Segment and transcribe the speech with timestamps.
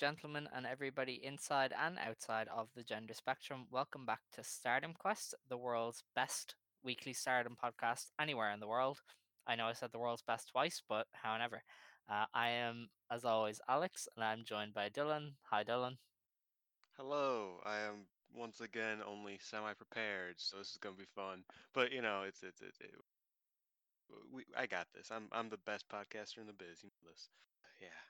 [0.00, 3.66] Gentlemen, and everybody inside and outside of the gender spectrum.
[3.70, 8.96] Welcome back to Stardom Quest, the world's best weekly stardom podcast anywhere in the world.
[9.46, 11.62] I know I said the world's best twice, but however,
[12.10, 15.32] uh, I am, as always, Alex, and I'm joined by Dylan.
[15.50, 15.98] Hi, Dylan.
[16.96, 21.44] Hello, I am once again only semi-prepared, so this is gonna be fun.
[21.74, 22.90] But you know, it's it's it's it,
[24.32, 25.10] we I got this.
[25.10, 26.82] I'm I'm the best podcaster in the biz.
[26.82, 27.28] You know this.
[27.78, 28.09] Yeah.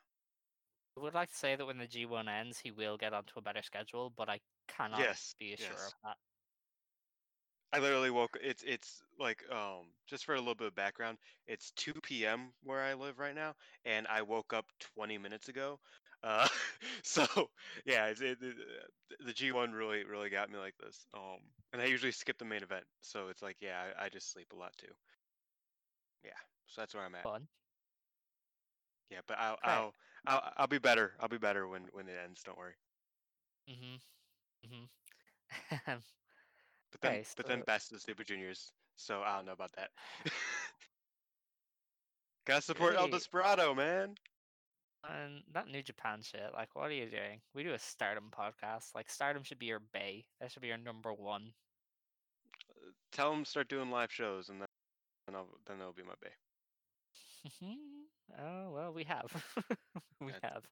[0.96, 3.42] I would like to say that when the G1 ends, he will get onto a
[3.42, 5.86] better schedule, but I cannot Yes, be sure yes.
[5.86, 6.16] of that.
[7.72, 8.36] I literally woke.
[8.40, 11.18] It's it's like um just for a little bit of background.
[11.46, 12.52] It's 2 p.m.
[12.62, 15.80] where I live right now, and I woke up 20 minutes ago.
[16.22, 16.48] Uh,
[17.04, 17.50] so
[17.86, 18.38] yeah, it, it,
[19.20, 21.06] the G1 really really got me like this.
[21.14, 24.32] Um, and I usually skip the main event, so it's like yeah, I, I just
[24.32, 24.92] sleep a lot too.
[26.24, 27.28] Yeah, so that's where I'm at.
[27.28, 27.48] Fun.
[29.10, 29.58] Yeah, but I'll.
[29.64, 29.94] I'll
[30.26, 31.12] I'll I'll be better.
[31.20, 32.42] I'll be better when when it ends.
[32.44, 32.74] Don't worry.
[33.68, 33.96] Mm-hmm.
[34.66, 35.92] Mm-hmm.
[36.92, 38.72] But then Okay, but then so- best is Super Juniors.
[38.96, 39.90] So I don't know about that.
[42.46, 43.12] Gotta support El Really?
[43.12, 44.14] Desperado, man.
[45.08, 47.40] And that New Japan shit, like, what are you doing?
[47.54, 48.94] We do a Stardom podcast.
[48.94, 50.26] Like, Stardom should be your bay.
[50.40, 51.52] That should be your number one.
[53.10, 54.68] Tell them start doing live shows, and then
[55.26, 56.30] then I'll, then they'll be my bay.
[58.38, 59.44] Oh well, we have,
[60.20, 60.62] we have.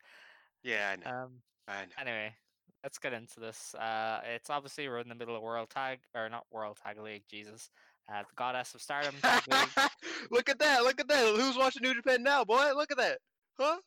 [0.63, 1.17] Yeah, I know.
[1.17, 1.31] Um.
[1.69, 1.93] I know.
[2.01, 2.35] Anyway,
[2.83, 3.75] let's get into this.
[3.75, 7.25] Uh, it's obviously we're in the middle of World Tag or not World Tag League.
[7.31, 7.71] Jesus,
[8.13, 9.89] uh, the Goddess of Stardom Tag League.
[10.31, 10.83] look at that!
[10.83, 11.37] Look at that!
[11.37, 12.73] Who's watching New Japan now, boy?
[12.75, 13.19] Look at that!
[13.59, 13.79] Huh?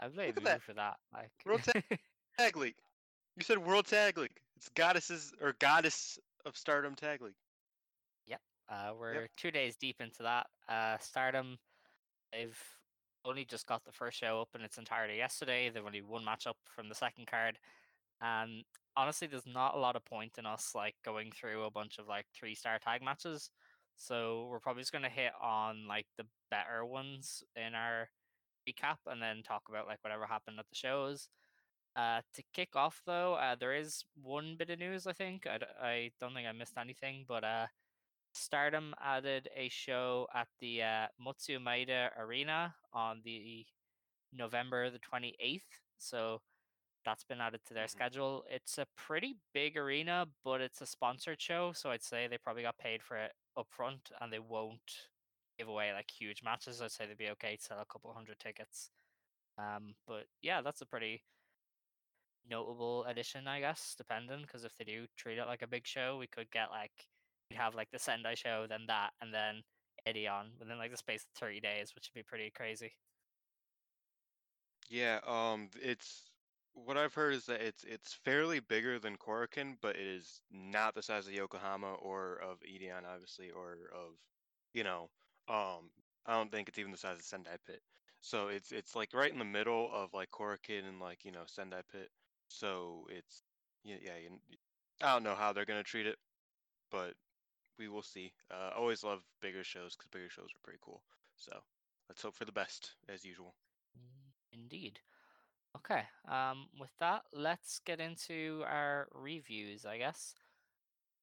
[0.00, 0.62] I blame you that.
[0.62, 0.96] for that.
[1.14, 1.62] Like, World
[2.38, 2.74] Tag League.
[3.36, 4.36] You said World Tag League.
[4.56, 7.34] It's goddesses or goddess of Stardom Tag League.
[8.26, 8.40] Yep.
[8.68, 10.46] Uh, we're two days deep into that.
[10.68, 11.56] Uh, Stardom,
[12.32, 12.58] they've
[13.24, 15.70] only just got the first show up in its entirety yesterday.
[15.70, 17.58] They've only one match up from the second card,
[18.20, 18.64] and
[18.96, 22.08] honestly, there's not a lot of point in us like going through a bunch of
[22.08, 23.50] like three star tag matches.
[23.96, 28.08] So we're probably just gonna hit on like the better ones in our
[28.68, 31.28] recap, and then talk about like whatever happened at the shows.
[31.94, 35.06] Uh, to kick off though, uh, there is one bit of news.
[35.06, 37.66] I think I, I don't think I missed anything, but uh,
[38.32, 41.06] Stardom added a show at the uh,
[42.18, 43.66] Arena on the
[44.32, 45.80] November the 28th.
[45.98, 46.40] So
[47.04, 47.90] that's been added to their Mhm.
[47.90, 48.44] schedule.
[48.48, 51.72] It's a pretty big arena, but it's a sponsored show.
[51.72, 55.08] So I'd say they probably got paid for it up front and they won't
[55.58, 56.80] give away like huge matches.
[56.80, 58.90] I'd say they'd be okay to sell a couple hundred tickets.
[59.58, 61.24] Um, but yeah, that's a pretty
[62.44, 66.16] notable addition, I guess, depending because if they do treat it like a big show,
[66.18, 67.08] we could get like
[67.52, 69.62] we'd have like the Sendai show, then that, and then
[70.06, 72.92] Edion within like the space of thirty days, which would be pretty crazy.
[74.88, 76.30] Yeah, um, it's
[76.74, 80.94] what I've heard is that it's it's fairly bigger than Korakuen, but it is not
[80.94, 84.14] the size of Yokohama or of Edion, obviously, or of,
[84.74, 85.10] you know,
[85.48, 85.90] um,
[86.26, 87.80] I don't think it's even the size of Sendai Pit.
[88.20, 91.44] So it's it's like right in the middle of like Korakuen and like you know
[91.46, 92.08] Sendai Pit.
[92.48, 93.42] So it's
[93.84, 94.56] yeah yeah you,
[95.02, 96.16] I don't know how they're gonna treat it,
[96.90, 97.14] but
[97.78, 98.32] we will see.
[98.50, 101.02] Uh, always love bigger shows because bigger shows are pretty cool.
[101.36, 101.52] So
[102.08, 103.54] let's hope for the best as usual.
[104.52, 104.98] Indeed.
[105.76, 106.02] Okay.
[106.30, 110.34] Um, with that, let's get into our reviews, I guess.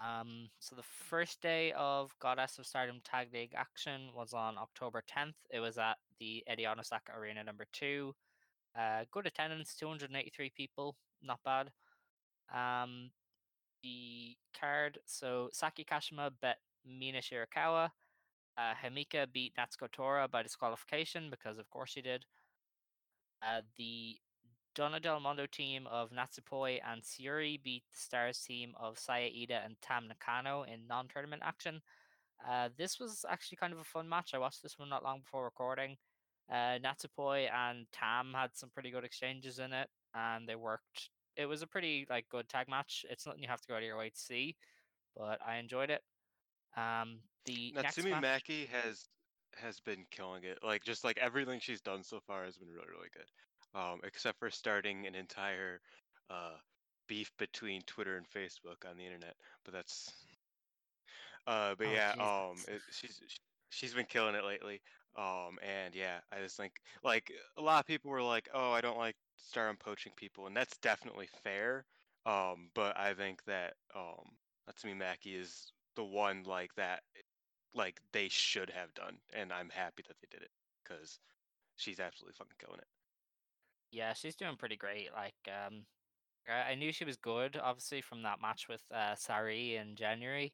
[0.01, 5.03] Um, so the first day of Goddess of Stardom Tag League action was on October
[5.09, 5.33] 10th.
[5.49, 8.15] It was at the Edion Osaka Arena number two.
[8.77, 11.69] Uh, good attendance, 283 people, not bad.
[12.53, 13.11] Um,
[13.83, 17.89] the card, so Saki Kashima bet Mina Shirakawa.
[18.57, 22.25] Uh, Himeka beat Natsuko Tora by disqualification because, of course, she did.
[23.41, 24.17] Uh, the
[24.75, 29.65] Donna Del Mondo team of Natsupoi and Syuri beat the Stars team of Saya Iida
[29.65, 31.81] and Tam Nakano in non tournament action.
[32.47, 34.31] Uh, this was actually kind of a fun match.
[34.33, 35.97] I watched this one not long before recording.
[36.51, 41.09] Uh, Natsupoi and Tam had some pretty good exchanges in it, and they worked.
[41.35, 43.05] It was a pretty like good tag match.
[43.09, 44.55] It's nothing you have to go out of your way to see,
[45.15, 46.01] but I enjoyed it.
[46.75, 49.07] Um, the Natsumi match, Maki has
[49.55, 50.59] has been killing it.
[50.63, 53.79] Like just like everything she's done so far has been really really good.
[53.79, 55.81] Um, except for starting an entire
[56.29, 56.57] uh
[57.07, 59.35] beef between Twitter and Facebook on the internet.
[59.65, 60.11] But that's
[61.47, 62.21] uh but Oh, yeah, Jesus.
[62.21, 63.37] um it, she's sh-
[63.69, 64.81] she's been killing it lately.
[65.17, 66.73] Um and yeah, I just think
[67.03, 70.55] like a lot of people were like, "Oh, I don't like Stardom poaching people." And
[70.55, 71.85] that's definitely fair.
[72.25, 74.37] Um but I think that um
[74.69, 77.03] Natsumi Maki is the one like that
[77.73, 80.51] like they should have done and I'm happy that they did it
[80.85, 81.19] cuz
[81.77, 82.87] she's absolutely fucking killing it.
[83.91, 85.09] yeah, she's doing pretty great.
[85.13, 85.85] Like, um,
[86.49, 90.53] I I knew she was good, obviously, from that match with uh, Syuri in January,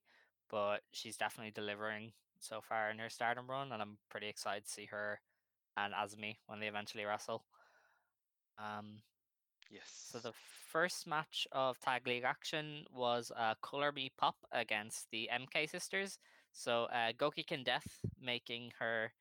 [0.49, 4.71] but she's definitely delivering so far in her Stardom run, and I'm pretty excited to
[4.71, 5.21] see her
[5.77, 7.45] and Azumi when they eventually wrestle.
[8.57, 9.01] Um,
[9.71, 10.09] Yes.
[10.11, 10.33] So the
[10.71, 16.19] first match of Tag League action was uh, Color Me Pop against the MK Sisters.
[16.53, 19.11] So uh, Gokigen Death making her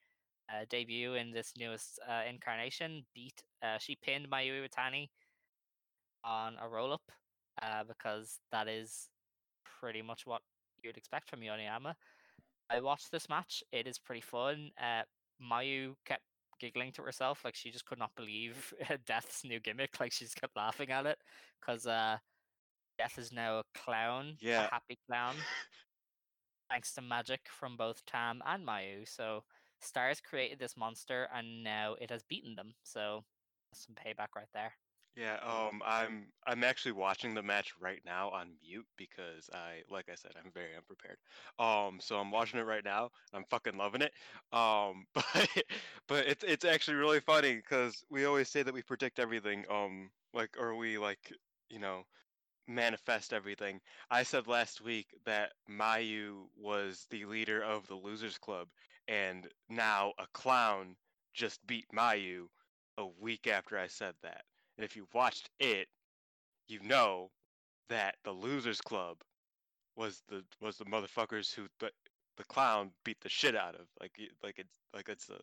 [0.51, 3.43] uh, debut in this newest uh, incarnation beat.
[3.63, 5.09] Uh, she pinned Mayu Iwatani
[6.25, 7.11] on a roll up
[7.63, 9.09] uh, because that is
[9.81, 10.43] pretty much what
[10.83, 11.95] you'd expect from Yoneyama.
[12.71, 13.63] I watched this match.
[13.73, 14.71] It is pretty fun.
[14.81, 15.03] Uh,
[15.43, 16.23] Mayu kept
[16.59, 18.73] giggling to herself, like she just could not believe
[19.07, 19.99] Death's new gimmick.
[20.01, 21.19] Like she just kept laughing at it
[21.61, 22.19] because uh,
[22.99, 24.67] Death is now a clown, Yeah.
[24.67, 25.35] a happy clown,
[26.71, 29.09] thanks to magic from both Tam and Mayu.
[29.09, 29.45] So
[29.81, 32.75] Stars created this monster, and now it has beaten them.
[32.85, 33.25] So
[33.75, 34.73] some payback right there.
[35.17, 40.09] Yeah, um, I'm I'm actually watching the match right now on mute because I, like
[40.11, 41.19] I said, I'm very unprepared.
[41.61, 44.13] Um, so I'm watching it right now and I'm fucking loving it.
[44.53, 45.49] Um, but
[46.09, 49.65] but it's it's actually really funny because we always say that we predict everything.
[49.71, 51.33] Um, like or we like
[51.71, 52.03] you know
[52.69, 53.81] manifest everything.
[54.11, 58.69] I said last week that Mayu was the leader of the Losers Club,
[59.09, 60.97] and now a clown
[61.35, 62.47] just beat Mayu
[62.99, 64.45] a week after I said that.
[64.77, 65.89] And if you watched it,
[66.69, 67.31] you know
[67.89, 69.19] that the Losers Club
[69.97, 71.91] was the was the motherfuckers who the
[72.37, 73.87] the clown beat the shit out of.
[74.01, 74.13] Like
[74.43, 75.39] like it's like it's a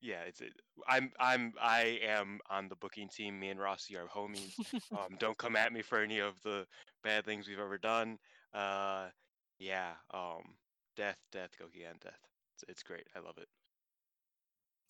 [0.00, 0.52] yeah, it's it.
[0.88, 3.38] I'm I'm I am on the booking team.
[3.38, 4.54] Me and Rossy are homies.
[4.92, 6.66] Um, don't come at me for any of the
[7.02, 8.18] bad things we've ever done.
[8.52, 9.06] Uh,
[9.58, 9.92] yeah.
[10.12, 10.42] Um,
[10.96, 12.18] death, death, Goki and death.
[12.54, 13.06] It's, it's great.
[13.16, 13.48] I love it.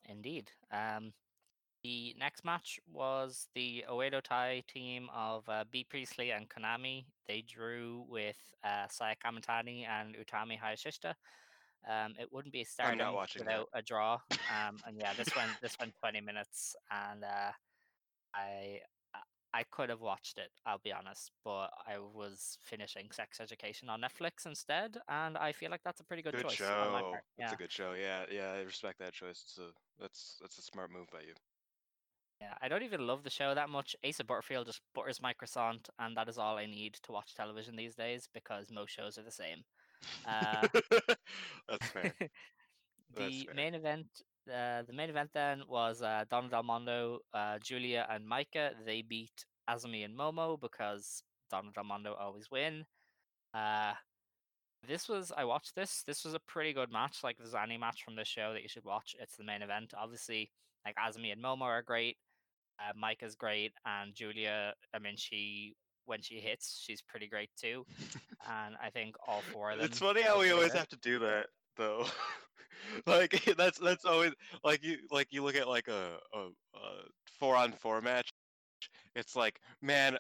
[0.09, 0.51] Indeed.
[0.73, 1.13] Um,
[1.83, 7.05] the next match was the Oedo Tai team of uh, Bea Priestley and Konami.
[7.27, 11.15] They drew with uh, Saya Kamitani and Utami Hayashishita.
[11.89, 13.51] Um, it wouldn't be a stardom watching that.
[13.51, 14.19] without a draw.
[14.33, 17.51] Um, and yeah, this went this went 20 minutes, and uh,
[18.35, 18.79] I
[19.55, 20.51] I could have watched it.
[20.65, 25.71] I'll be honest, but I was finishing Sex Education on Netflix instead, and I feel
[25.71, 26.85] like that's a pretty good, Good choice show.
[26.87, 27.25] on my part.
[27.39, 27.93] That's a good show.
[28.01, 28.53] Yeah, yeah.
[28.53, 29.43] I respect that choice.
[29.45, 29.71] It's a
[30.01, 31.35] that's that's a smart move by you.
[32.43, 33.95] Yeah, I don't even love the show that much.
[34.05, 37.77] Asa Butterfield just butters my croissant, and that is all I need to watch television
[37.77, 39.59] these days because most shows are the same.
[40.27, 40.67] Uh,
[41.69, 42.13] that's fair.
[43.15, 43.55] the fair.
[43.55, 44.07] main event,
[44.53, 48.71] uh, the main event then was uh, Donna Del Mondo, uh, Giulia, and Maika.
[48.85, 52.85] They beat Azumi and Momo because Donna Del Mondo always win.
[53.55, 53.93] Uh,
[54.89, 56.03] this was I watched this.
[56.09, 57.19] This was a pretty good match.
[57.23, 59.63] Like, if there's any match from this show that you should watch, it's the main
[59.63, 59.95] event.
[59.97, 60.51] Obviously,
[60.85, 62.17] like Azumi and Momo are great.
[62.83, 64.75] Uh, Maika's great, and Giulia.
[64.95, 65.75] I mean, she
[66.07, 67.85] when she hits, she's pretty great too.
[68.49, 69.87] And I think all four of them.
[69.87, 71.47] It's funny how we always have to do that
[71.77, 72.07] though.
[73.07, 74.33] like that's that's always
[74.65, 76.91] like you like you look at like a, a, a
[77.39, 78.33] four on four match.
[79.15, 80.19] It's like man,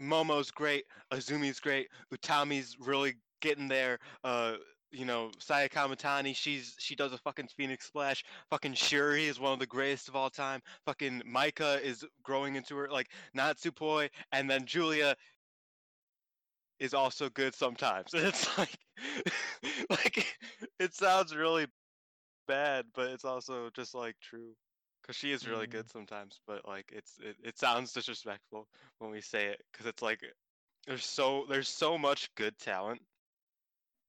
[0.00, 3.98] Momo's great, Azumi's great, Utami's really getting there.
[4.24, 4.54] Uh,
[4.90, 8.24] you know, Saya Kamitani, she's she does a fucking Phoenix Splash.
[8.50, 10.60] Fucking Syuri is one of the greatest of all time.
[10.84, 15.16] Fucking Maika is growing into her like Natsupoi, and then Giulia
[16.78, 18.10] is also good sometimes.
[18.14, 18.76] It's like
[19.90, 20.26] like
[20.78, 21.66] it sounds really
[22.46, 24.54] bad, but it's also just like true.
[25.06, 25.98] Cause she is really good mm-hmm.
[25.98, 28.66] sometimes, but like it's it, it sounds disrespectful
[28.98, 30.20] when we say it, cause it's like
[30.86, 33.00] there's so there's so much good talent,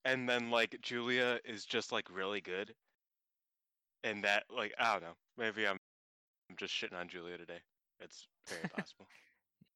[0.08, 2.74] and then like Giulia is just like really good,
[4.04, 5.76] and that like I don't know, maybe I'm
[6.50, 7.60] I'm just shitting on Giulia today.
[8.00, 9.06] It's very possible.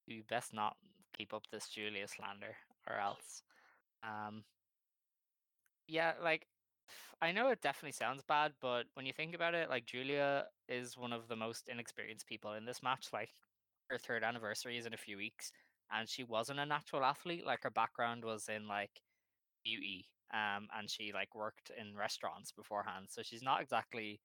[0.09, 0.77] You best not
[1.17, 2.57] keep up this Giulia slander,
[2.91, 3.43] or else.
[4.03, 4.43] Um,
[5.87, 6.47] Yeah, like
[7.21, 10.99] I know it definitely sounds bad, but when you think about it, like Giulia is
[10.99, 13.09] one of the most inexperienced people in this match.
[13.13, 13.31] Like
[13.91, 15.53] her third anniversary is in a few weeks,
[15.93, 17.47] and she wasn't a natural athlete.
[17.47, 19.03] Like her background was in like
[19.65, 23.07] beauty, um, and she like worked in restaurants beforehand.
[23.11, 24.21] So she's not exactly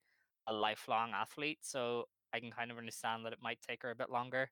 [0.47, 1.59] a lifelong athlete.
[1.61, 4.49] So I can kind of understand that it might take her a bit longer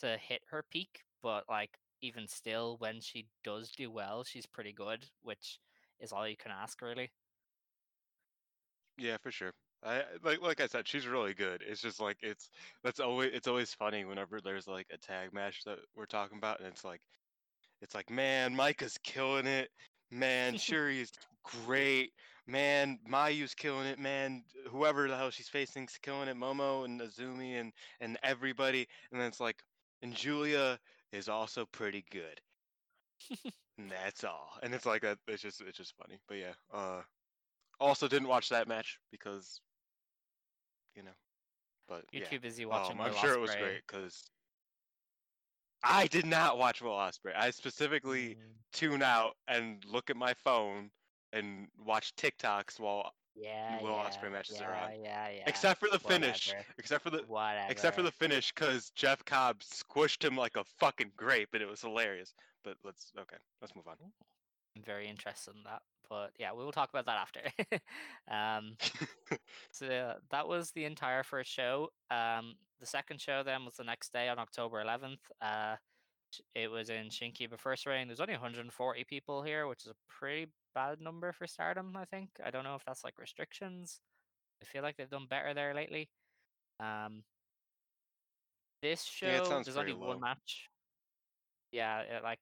[0.00, 4.72] to hit her peak, but like even still, when she does do well, she's pretty
[4.72, 5.58] good, which
[6.00, 7.10] is all you can ask, really.
[8.98, 9.52] Yeah, for sure.
[9.84, 11.62] I like like I said, she's really good.
[11.66, 12.50] It's just like it's
[12.82, 16.58] that's always it's always funny whenever there's like a tag match that we're talking about,
[16.60, 17.00] and it's like
[17.80, 19.70] it's like man, Maika's killing it.
[20.10, 21.12] Man, Syuri's
[21.64, 22.12] great.
[22.46, 23.98] Man, Mayu's killing it.
[23.98, 26.36] Man, whoever the hell she's facing's killing it.
[26.36, 29.62] Momo and Azumi and and everybody, and then it's like,
[30.02, 30.78] and Giulia
[31.12, 32.40] is also pretty good.
[33.78, 34.50] and that's all.
[34.62, 35.18] And it's like that.
[35.26, 36.18] it's just it's just funny.
[36.26, 37.02] But yeah, uh,
[37.80, 39.60] also didn't watch that match because,
[40.94, 41.10] you know,
[41.88, 42.28] but You're yeah.
[42.28, 42.98] too busy watching.
[42.98, 44.30] Um, I'm sure it was great because
[45.82, 47.34] I did not watch Will Ospreay.
[47.36, 50.90] I specifically Mm, tune out and look at my phone
[51.32, 54.90] and watch TikToks while yeah, Will yeah, Ospreay matches yeah, are on.
[55.02, 55.42] Yeah, yeah.
[55.46, 57.70] except for the finish, except for the Whatever.
[57.70, 61.68] except for the finish because Jeff Cobb squished him like a fucking grape and it
[61.68, 62.34] was hilarious.
[62.64, 63.96] But let's okay, let's move on.
[64.76, 67.40] I'm very interested in that, but yeah, we will talk about that after.
[68.30, 68.76] um,
[69.72, 71.88] so that was the entire first show.
[72.10, 75.18] Um, the second show then was the next day on October 11th.
[75.42, 75.76] Uh,
[76.54, 78.06] it was in Shinkiba first ring.
[78.06, 81.96] There's only 140 people here, which is a pretty bad number for Stardom.
[81.96, 82.30] I think.
[82.44, 84.00] I don't know if that's like restrictions.
[84.62, 86.08] I feel like they've done better there lately.
[86.80, 87.22] Um,
[88.82, 90.68] this show Yeah, there's only pretty one match.
[91.72, 92.40] Yeah, it, like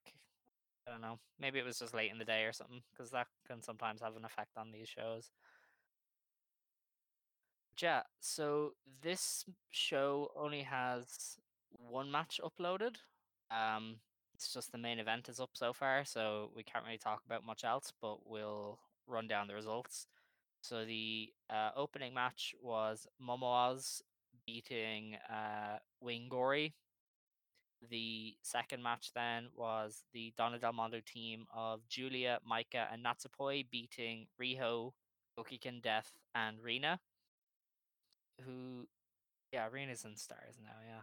[0.86, 1.18] I don't know.
[1.40, 4.16] Maybe it was just late in the day or something, because that can sometimes have
[4.16, 5.30] an effect on these shows.
[7.74, 11.36] But yeah, so this show only has
[11.70, 12.96] one match uploaded.
[13.50, 13.96] Um,
[14.34, 17.44] it's just the main event is up so far, so we can't really talk about
[17.44, 20.06] much else, but we'll run down the results.
[20.62, 24.02] So the uh, opening match was Momoaz
[24.46, 26.72] beating uh, Wingori.
[27.90, 33.68] The second match then was the Donna Del Mondo team of Giulia, Maika, and Natsupoi
[33.70, 34.92] beating Riho,
[35.38, 36.98] Gokigen Death, and Rina.
[38.44, 38.86] Who,
[39.52, 41.02] yeah, Rina's in stars now, yeah.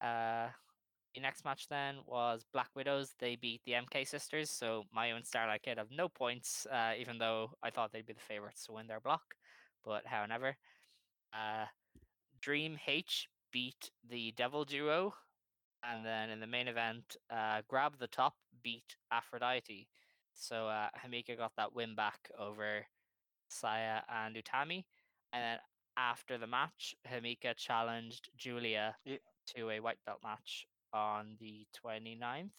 [0.00, 0.50] Uh,
[1.14, 3.14] the next match then was Black Widows.
[3.18, 7.18] They beat the MK Sisters, so Mayu and Starlight Kid have no points, uh, even
[7.18, 9.34] though I thought they'd be the favorites to win their block.
[9.82, 10.56] But however,
[11.32, 11.66] uh,
[12.40, 15.14] Dream H beat the Devil Duo,
[15.90, 19.88] and then in the main event, uh, Grab the Top beat Aphrodite.
[20.34, 22.86] So uh, Himeka got that win back over
[23.48, 24.84] Saya and Utami,
[25.32, 25.58] and then
[25.96, 29.16] after the match, Himeka challenged Giulia Yeah.
[29.54, 32.50] to a white belt match on the 29th.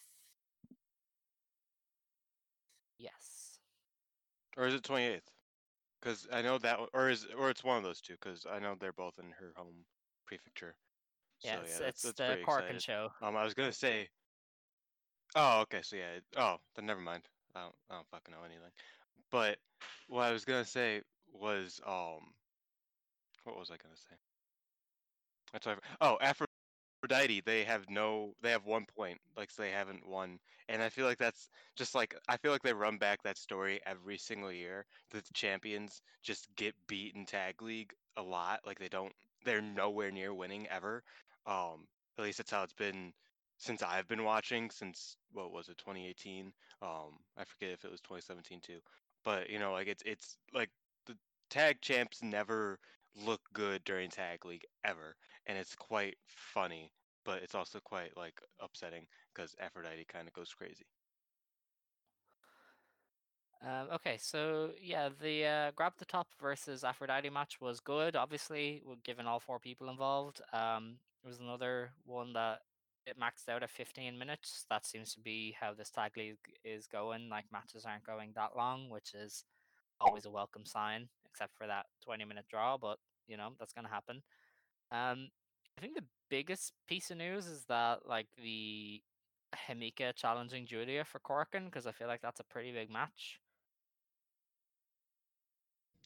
[2.97, 3.59] Yes.
[4.55, 5.21] Or is it 28th?
[6.01, 8.13] Because I know that, or is or it's one of those two.
[8.13, 9.85] Because I know they're both in her home
[10.25, 10.75] prefecture.
[11.43, 12.81] Yeah, so, it's, yeah, that's, it's that's the pretty Korakuen excited.
[12.83, 13.09] show.
[13.21, 14.09] Um, I was gonna say.
[15.35, 15.81] Oh, okay.
[15.81, 16.13] So yeah.
[16.17, 17.23] it- Oh, then never mind.
[17.55, 17.75] I don't.
[17.89, 18.71] I don't fucking know anything.
[19.31, 19.57] But
[20.07, 21.01] what I was gonna say
[21.33, 22.33] was um.
[23.43, 24.15] What was I gonna say?
[25.53, 27.41] That's I, oh Aphrodite.
[27.45, 28.33] They have no.
[28.41, 29.19] They have one point.
[29.37, 30.39] Like so they haven't won.
[30.69, 33.79] And I feel like that's just like I feel like they run back that story
[33.85, 34.85] every single year.
[35.11, 38.61] That the champions just get beat in tag league a lot.
[38.65, 39.13] Like they don't.
[39.45, 41.03] They're nowhere near winning ever.
[41.47, 41.87] Um.
[42.19, 43.13] At least that's how it's been
[43.57, 48.01] since I've been watching since what was it 2018 um I forget if it was
[48.01, 48.79] 2017 too
[49.23, 50.71] but you know like it's it's like
[51.07, 51.17] the
[51.49, 52.79] tag champs never
[53.15, 55.15] look good during tag league ever
[55.47, 56.93] and it's quite funny
[57.25, 60.87] but it's also quite like upsetting because Aphrodite kind of goes crazy
[63.61, 68.15] Um, okay, so yeah, the uh, grab the top versus Aphrodite match was good.
[68.15, 72.59] Obviously, given all four people involved, um, was another one that
[73.05, 74.65] it maxed out at 15 minutes.
[74.69, 77.29] That seems to be how this tag league is going.
[77.29, 79.43] Like matches aren't going that long, which is
[79.99, 82.77] always a welcome sign, except for that 20 minute draw.
[82.77, 84.23] But you know that's gonna happen.
[84.91, 85.29] Um,
[85.77, 89.01] I think the biggest piece of news is that like the
[89.69, 93.39] Himeka challenging Giulia for Korakuen because I feel like that's a pretty big match.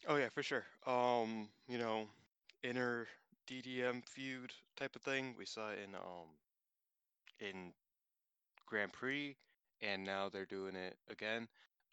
[0.07, 2.07] oh yeah for sure um you know
[2.63, 3.07] inner
[3.47, 6.29] DDM feud type of thing we saw it in um
[7.39, 7.73] in
[8.65, 9.37] Grand Prix
[9.81, 11.47] and now they're doing it again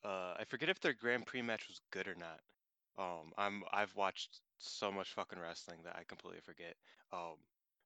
[0.04, 2.40] Uh, I forget if their Grand Prix match was good or not.
[2.98, 6.76] Um, I'm I've watched so much fucking wrestling that I completely forget.
[7.12, 7.36] Um,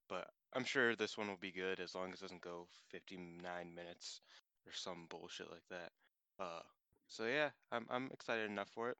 [0.09, 3.75] but I'm sure this one will be good as long as it doesn't go 59
[3.75, 4.21] minutes
[4.67, 5.93] or some bullshit like that.
[6.39, 6.63] Uh,
[7.09, 8.99] so yeah, I'm I'm excited enough for it.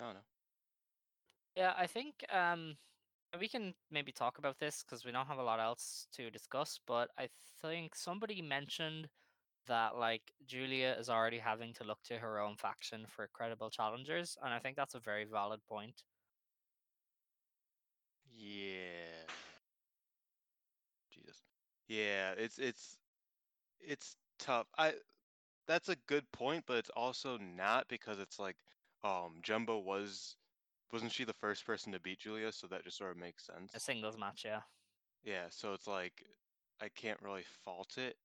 [0.00, 0.20] I don't know.
[1.56, 2.76] Yeah, I think um
[3.38, 6.78] we can maybe talk about this because we don't have a lot else to discuss,
[6.86, 7.28] but I
[7.60, 9.08] think somebody mentioned
[9.66, 14.36] that like Giulia is already having to look to her own faction for credible challengers,
[14.42, 16.02] and I think that's a very valid point.
[18.36, 19.26] Yeah.
[21.12, 21.42] Jesus.
[21.88, 22.98] Yeah, it's it's
[23.80, 24.66] it's tough.
[24.78, 24.94] I
[25.66, 28.56] that's a good point, but it's also not because it's like
[29.04, 30.36] um Jumbo was
[30.92, 33.72] wasn't she the first person to beat Giulia, so that just sort of makes sense.
[33.74, 34.60] A singles match, yeah.
[35.24, 36.24] Yeah, so it's like
[36.80, 38.16] I can't really fault it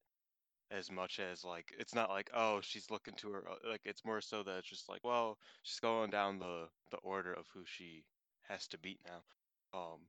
[0.72, 4.22] as much as like it's not like oh she's looking to her like it's more
[4.22, 8.04] so that it's just like well she's going down the the order of who she
[8.44, 9.78] has to beat now.
[9.80, 10.00] Um,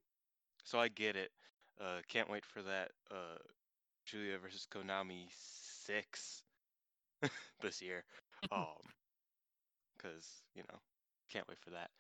[0.64, 1.30] so I get it.
[1.80, 3.38] Uh, can't wait for that uh
[4.06, 6.42] Giulia versus Konami six
[7.61, 8.04] this year.
[8.52, 8.92] Um,
[9.96, 10.78] because you know
[11.30, 11.90] can't wait for that.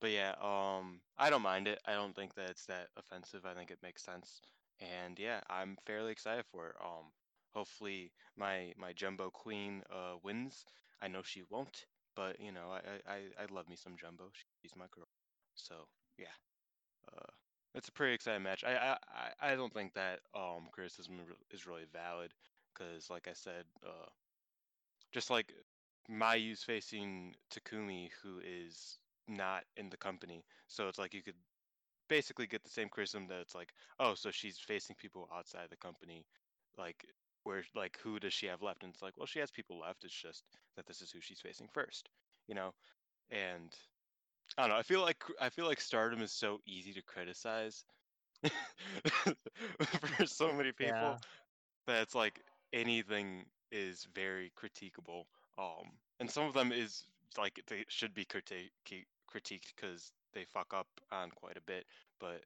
[0.00, 1.80] But yeah, um, I don't mind it.
[1.86, 3.44] I don't think that it's that offensive.
[3.46, 4.40] I think it makes sense,
[4.80, 6.76] and yeah, I'm fairly excited for it.
[6.82, 7.12] Um,
[7.54, 10.64] hopefully my my Jumbo Queen uh wins.
[11.02, 14.30] I know she won't, but you know I I I love me some Jumbo.
[14.62, 15.08] She's my girl.
[15.54, 15.74] So
[16.18, 16.34] yeah,
[17.12, 17.30] uh,
[17.74, 18.64] it's a pretty exciting match.
[18.64, 18.96] I
[19.42, 21.20] I I don't think that um criticism
[21.52, 22.32] is really valid
[22.74, 24.10] because like I said, uh,
[25.12, 25.52] just like
[26.08, 30.44] Mayu's facing Takumi, who is not in the company.
[30.68, 31.34] So it's like you could
[32.08, 35.76] basically get the same criticism that it's like, oh, so she's facing people outside the
[35.76, 36.26] company,
[36.78, 37.04] like
[37.44, 38.82] where like who does she have left?
[38.82, 40.04] And it's like, well, she has people left.
[40.04, 40.44] It's just
[40.76, 42.10] that this is who she's facing first,
[42.48, 42.72] you know.
[43.30, 43.72] And
[44.58, 44.76] I don't know.
[44.76, 47.84] I feel like I feel like Stardom is so easy to criticize
[50.00, 51.18] for so many people Yeah.
[51.86, 52.40] that it's like
[52.72, 55.24] anything is very critiquable.
[55.58, 57.04] Um, and some of them is
[57.38, 58.70] like they should be criti-
[59.36, 61.84] critiqued because they fuck up on quite a bit.
[62.20, 62.42] But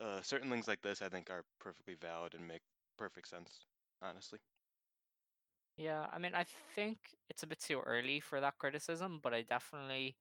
[0.00, 2.62] uh, certain things like this, I think, are perfectly valid and make
[2.98, 3.66] perfect sense.
[4.02, 4.38] Honestly.
[5.76, 6.98] Yeah, I mean, I think
[7.30, 10.16] it's a bit too early for that criticism, but I definitely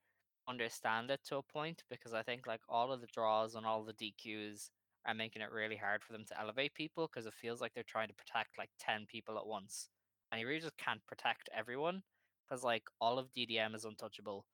[0.48, 3.84] understand it to a point because I think like all of the draws and all
[3.84, 4.70] the DQs
[5.06, 7.84] are making it really hard for them to elevate people because it feels like they're
[7.84, 9.90] trying to protect like 10 people at once.
[10.32, 12.04] And you really just can't protect everyone
[12.48, 14.46] because like all of DDM is untouchable.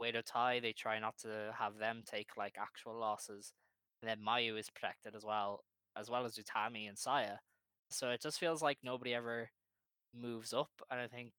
[0.00, 3.52] Oedo Tai, they try not to have them take like actual losses.
[4.02, 5.64] And then Mayu is protected as well,
[5.96, 7.36] as well as Utami and Saya.
[7.90, 9.50] So it just feels like nobody ever
[10.14, 11.32] moves up, and I think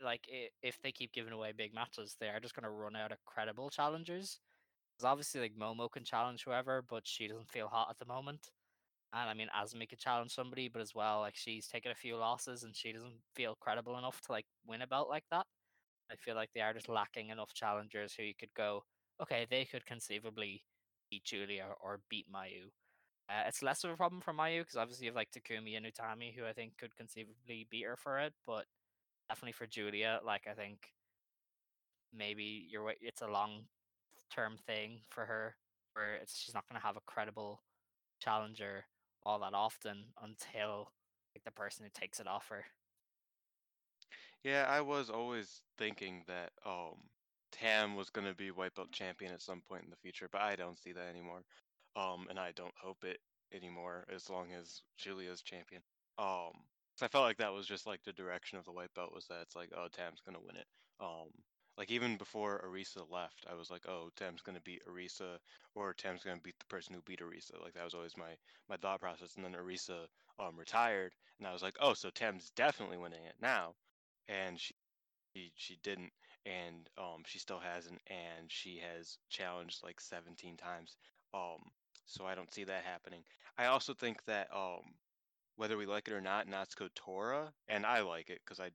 [0.00, 0.28] like
[0.62, 3.24] if they keep giving away big matches, they are just going to run out of
[3.24, 4.38] credible challengers.
[4.96, 8.50] Because obviously, like Momo can challenge whoever, but she doesn't feel hot at the moment.
[9.12, 12.16] And I mean, Azumi could challenge somebody, but as well, like she's taken a few
[12.16, 15.46] losses and she doesn't feel credible enough to like win a belt like that.
[16.10, 18.84] I feel like they are just lacking enough challengers who you could go,
[19.22, 20.62] okay, they could conceivably
[21.10, 22.70] beat Giulia or beat Mayu.
[23.28, 25.86] Uh, it's less of a problem for Mayu because obviously you have like Takumi and
[25.86, 28.64] Utami who I think could conceivably beat her for it, but
[29.28, 30.92] definitely for Giulia, like I think
[32.16, 33.64] maybe you're it's a long
[34.34, 35.56] term thing for her
[35.94, 37.62] where it's she's not going to have a credible
[38.20, 38.84] challenger
[39.24, 40.92] all that often until
[41.34, 42.64] like the person who takes it off her.
[44.44, 47.08] Yeah, I was always thinking that um
[47.52, 50.56] Tam was gonna be white belt champion at some point in the future, but I
[50.56, 51.44] don't see that anymore.
[51.96, 53.20] Um, and I don't hope it
[53.52, 55.82] anymore as long as Giulia's champion.
[56.18, 56.52] Um,
[56.94, 59.26] 'cause I felt like that was just like the direction of the white belt was
[59.28, 60.66] that it's like, oh, Tam's gonna win it.
[61.00, 61.30] Um,
[61.76, 65.38] like even before Arisa left, I was like, oh, Tam's gonna beat Arisa,
[65.74, 67.60] or Tam's gonna beat the person who beat Arisa.
[67.60, 68.36] Like that was always my
[68.68, 69.34] my thought process.
[69.36, 70.06] And then Arisa
[70.38, 73.74] um retired, and I was like, oh, so Tam's definitely winning it now
[74.28, 74.74] and she
[75.34, 76.12] she, she didn't
[76.46, 80.96] and um she still hasn't and she has challenged like 17 times
[81.34, 81.60] um
[82.06, 83.22] so i don't see that happening.
[83.58, 84.82] I also think that um
[85.56, 88.70] whether we like it or not natsuko tora and i like it because i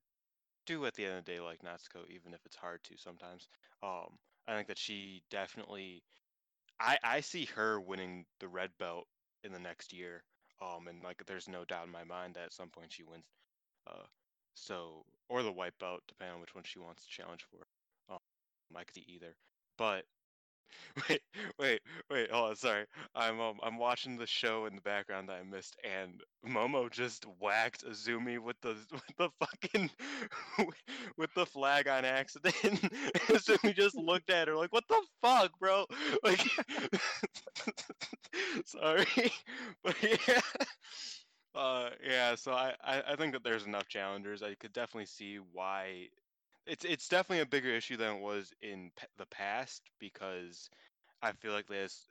[0.66, 3.48] do at the end of the day like natsuko even if it's hard to sometimes
[3.84, 6.04] um i think that she definitely
[6.80, 9.08] i i see her winning the red belt
[9.44, 10.24] in the next year
[10.62, 13.26] um and like there's no doubt in my mind that at some point she wins
[13.88, 14.06] uh
[14.56, 18.14] so, or the belt, depending on which one she wants to challenge for.
[18.14, 18.20] Um,
[18.76, 19.36] I could see either.
[19.78, 20.06] But
[21.10, 21.22] Wait,
[21.60, 22.86] wait, wait, hold on, sorry.
[23.16, 27.26] I'm um I'm watching the show in the background that I missed and Momo just
[27.40, 29.90] whacked Azumi with the with the fucking
[31.18, 32.56] with the flag on accident.
[33.30, 35.86] Azumi just looked at her like, what the fuck, bro?
[36.24, 36.42] Like
[38.66, 39.06] sorry.
[39.84, 40.42] But yeah.
[41.56, 44.42] Uh yeah, so I, I, I think that there's enough challengers.
[44.42, 46.08] I could definitely see why
[46.68, 50.70] it's it's definitely a bigger issue than it was in the past because
[51.22, 52.08] I feel like they has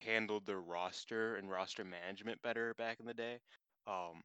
[0.00, 3.38] handled their roster and roster management better back in the day.
[3.86, 4.22] Um,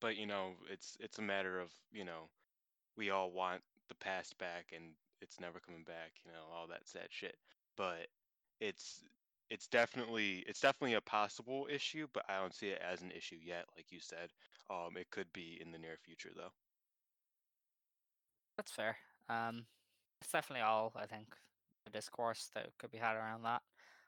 [0.00, 2.28] but you know, it's it's a matter of you know,
[2.96, 4.84] we all want the past back and
[5.22, 6.12] it's never coming back.
[6.24, 7.36] You know, all that sad shit.
[7.76, 8.08] But
[8.60, 9.00] it's
[9.50, 13.38] it's definitely it's definitely a possible issue, but I don't see it as an issue
[13.42, 13.66] yet.
[13.76, 14.30] Like you said,
[14.70, 16.52] um, it could be in the near future though.
[18.56, 18.96] That's fair.
[19.28, 19.66] Um,
[20.20, 21.26] it's definitely all I think
[21.84, 23.62] the discourse that could be had around that.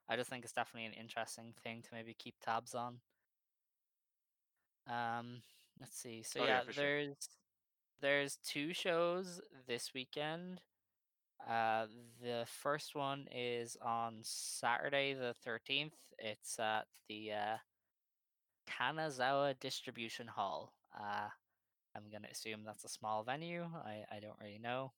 [0.08, 3.00] I just think it's definitely an interesting thing to maybe keep tabs on.
[4.88, 5.42] Um,
[5.80, 6.22] let's see.
[6.22, 6.84] So Oh, yeah, yeah, for sure.
[6.84, 7.16] there's
[8.00, 10.60] there's two shows this weekend.
[11.48, 11.86] Uh,
[12.22, 15.94] the first one is on Saturday the 13th.
[16.18, 17.56] It's at the uh,
[18.68, 20.74] Kanazawa Distribution Hall.
[20.98, 21.28] Uh,
[21.96, 23.64] I'm gonna assume that's a small venue.
[23.84, 24.92] I, I don't really know.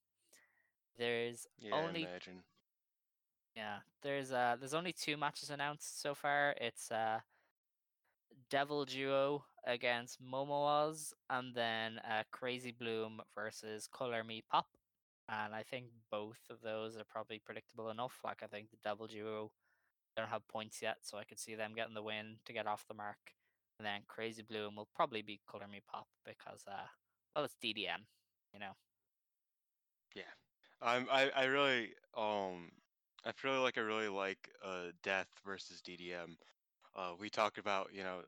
[0.98, 2.44] There's Yeah, only imagine.
[3.56, 6.54] yeah, there's uh there's only two matches announced so far.
[6.60, 7.20] It's uh
[8.50, 14.66] Devil Duo against Momoaz and then uh, Crazy Bloom versus Color Me Pop.
[15.30, 18.18] And I think both of those are probably predictable enough.
[18.24, 19.52] Like I think the Devil Duo
[20.16, 22.84] don't have points yet, so I could see them getting the win to get off
[22.88, 23.18] the mark.
[23.78, 26.86] And then Crazy Bloom will probably be Color Me Pop because uh
[27.34, 28.04] well it's DDM,
[28.52, 28.72] you know.
[30.14, 30.22] Yeah,
[30.82, 31.06] I'm.
[31.10, 32.70] I, I really um.
[33.24, 36.36] I feel like I really like uh Death versus DDM.
[36.96, 38.20] Uh, we talked about you know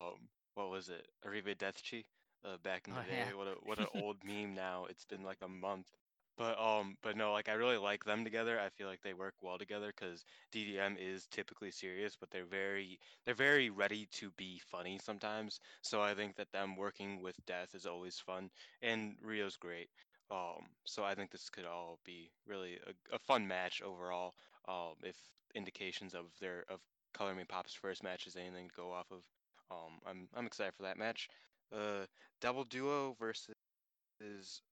[0.00, 0.18] um
[0.54, 2.04] what was it Arrive Deathchi
[2.46, 3.26] uh back in the Oh, day.
[3.26, 3.34] yeah.
[3.34, 4.86] What a what an old meme now.
[4.86, 5.90] It's been like a month.
[6.36, 8.60] But um but no like I really like them together.
[8.60, 12.98] I feel like they work well together because DDM is typically serious, but they're very
[13.24, 15.60] they're very ready to be funny sometimes.
[15.82, 18.50] So I think that them working with Death is always fun,
[18.82, 19.90] and Riho's great.
[20.30, 24.34] Um, so I think this could all be really a, a fun match overall.
[24.68, 25.16] Um, if
[25.54, 26.80] indications of their of
[27.14, 29.24] Color Me Pop's first match is anything to go off of,
[29.70, 31.28] um, I'm I'm excited for that match.
[31.72, 32.06] Uh,
[32.40, 33.54] Devil Duo versus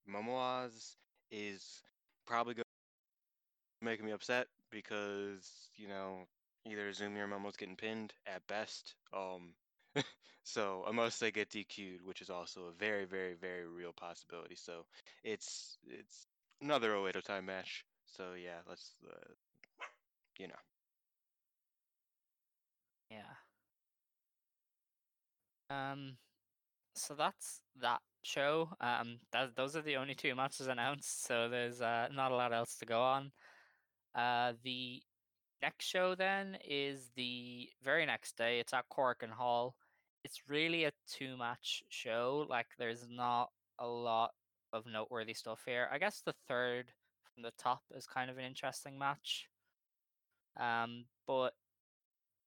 [0.08, 0.96] Momoaz
[1.30, 1.82] is
[2.26, 2.64] probably going
[3.80, 6.26] to make me upset because you know
[6.66, 8.94] either Zumi or Momo's getting pinned at best.
[9.12, 9.54] Um,
[10.44, 14.56] so unless they get DQ'd, which is also a very, very, very real possibility.
[14.56, 14.84] So
[15.22, 16.26] it's it's
[16.62, 17.84] another Oedo Tai match.
[18.06, 19.32] So yeah, let's uh,
[20.38, 20.54] you know.
[23.10, 23.34] Yeah.
[25.70, 26.16] Um
[26.94, 28.70] so that's that show.
[28.80, 32.52] Um that those are the only two matches announced, so there's uh not a lot
[32.52, 33.32] else to go on.
[34.14, 35.02] Uh the
[35.62, 38.60] next show then is the very next day.
[38.60, 39.76] It's at Korakuen Hall.
[40.24, 42.46] It's really a two match show.
[42.48, 44.32] Like there's not a lot
[44.72, 45.88] of noteworthy stuff here.
[45.92, 46.92] I guess the third
[47.32, 49.48] from the top is kind of an interesting match.
[50.58, 51.54] Um but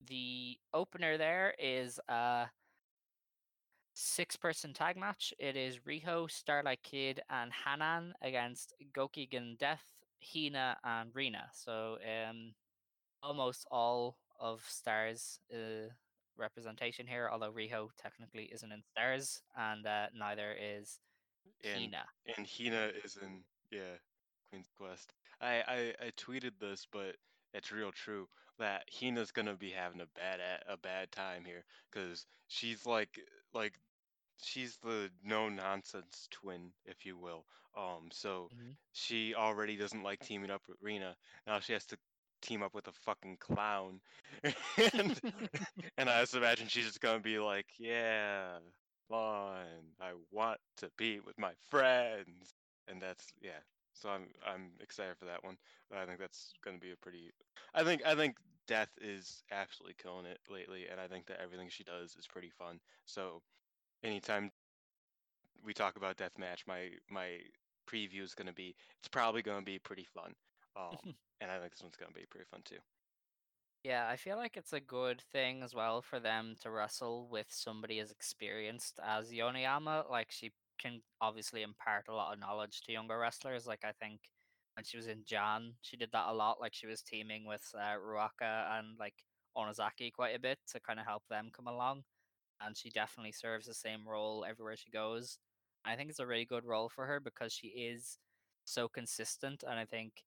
[0.06, 2.46] the opener there is uh
[3.98, 5.34] six person tag match.
[5.40, 9.84] It is Riho, Starlight Kid, and Hanan against Gokigen Death,
[10.22, 11.50] Hina, and Rina.
[11.54, 12.54] So um
[13.24, 15.90] almost all of Stars uh,
[16.38, 21.00] representation here, although Riho technically isn't in Stars, and uh, neither is
[21.64, 22.06] And Hina.
[22.38, 23.98] and Hina is in yeah
[24.50, 25.14] Queen's Quest.
[25.42, 27.18] I I, I tweeted this, but
[27.54, 28.28] it's real true
[28.60, 33.20] that Hina's gonna be having a bad a, a bad time here because she's like
[33.54, 33.74] like
[34.42, 37.46] she's the no nonsense twin, if you will.
[37.76, 38.78] Um, so Mhm.
[38.94, 41.16] she already doesn't like teaming up with Rena.
[41.46, 41.98] Now she has to
[42.42, 44.02] team up with a fucking clown,
[44.94, 45.22] and
[45.98, 48.60] and I just imagine she's just gonna be like, yeah,
[49.10, 52.54] fine, I want to be with my friends,
[52.88, 53.60] and that's yeah.
[53.94, 55.58] So I'm I'm excited for that one.
[55.90, 57.32] But I think that's gonna be a pretty.
[57.74, 61.70] I think I think Death is absolutely killing it lately, and I think that everything
[61.70, 62.80] she does is pretty fun.
[63.06, 63.42] So
[64.04, 64.52] anytime
[65.64, 67.40] we talk about deathmatch, my my
[67.90, 70.34] preview is gonna be it's probably gonna be pretty fun.
[70.76, 70.98] Um,
[71.42, 72.78] and I think this one's gonna be pretty fun too.
[73.84, 77.48] Yeah, I feel like it's a good thing as well for them to wrestle with
[77.50, 80.10] somebody as experienced as Yoneyama.
[80.10, 83.66] Like she can obviously impart a lot of knowledge to younger wrestlers.
[83.66, 84.20] Like I think
[84.78, 85.74] when she was in Jan.
[85.82, 86.62] She did that a lot.
[86.62, 89.16] Like she was teaming with uh, Ruaka and like
[89.58, 92.04] Onozaki quite a bit to kind of help them come along.
[92.66, 95.38] And she definitely serves the same role everywhere she goes.
[95.86, 98.18] I think it's a really good role for her because she is
[98.66, 99.64] so consistent.
[99.68, 100.24] And I think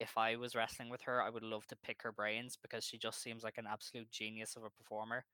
[0.00, 2.98] if I was wrestling with her, I would love to pick her brains because she
[2.98, 5.24] just seems like an absolute genius of a performer.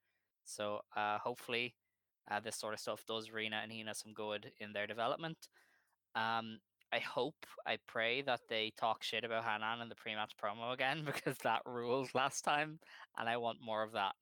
[0.45, 1.75] So uh, hopefully,
[2.31, 5.49] uh, this sort of stuff does Rena and Hina some good in their development.
[6.15, 6.59] Um,
[6.93, 11.03] I hope, I pray that they talk shit about Hanan in the pre-match promo again
[11.07, 12.81] because that ruled last time,
[13.17, 14.15] and I want more of that.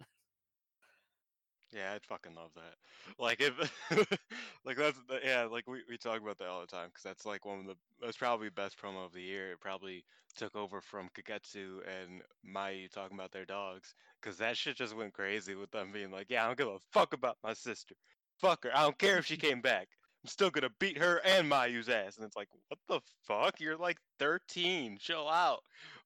[1.75, 2.75] Yeah, I'd fucking love that.
[3.19, 3.55] Like if,
[4.65, 7.45] like that's yeah, like we, we talk about that all the time because that's like
[7.45, 9.53] one of the that's probably best promo of the year.
[9.53, 10.05] It probably
[10.37, 15.13] took over from Kagetsu and Mayu talking about their dogs because that shit just went
[15.13, 17.95] crazy with them being like, yeah, I don't give a fuck about my sister.
[18.41, 18.71] Fuck her.
[18.75, 19.89] I don't care if she came back.
[20.25, 22.17] I'm still gonna beat her and Mayu's ass.
[22.17, 23.61] And it's like, what the fuck?
[23.61, 24.99] You're like 13.
[25.01, 25.61] Chill out.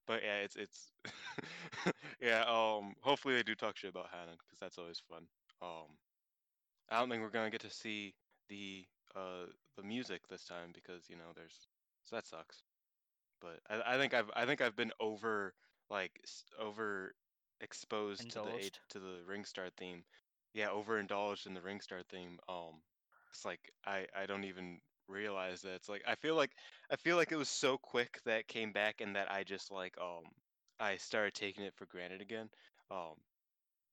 [0.07, 0.92] But yeah, it's it's
[2.20, 2.42] yeah.
[2.48, 5.22] Um, hopefully they do talk shit about Hanan because that's always fun.
[5.62, 5.98] Um,
[6.90, 8.14] I don't think we're gonna get to see
[8.48, 9.46] the uh
[9.77, 11.68] the music this time because you know there's
[12.05, 12.64] so that sucks.
[13.40, 15.55] But I, I think I've I think I've been over
[15.90, 16.20] like
[16.59, 17.14] over
[17.61, 20.05] exposed to the to the ring star theme.
[20.55, 22.38] Yeah, overindulged in the ring star theme.
[22.48, 22.83] Um,
[23.31, 26.53] it's like I I don't even realize that it's like I feel like
[26.90, 29.70] I feel like it was so quick that it came back and that I just
[29.70, 30.25] like um
[30.81, 32.51] I started taking it for granted again.
[32.90, 33.16] Um,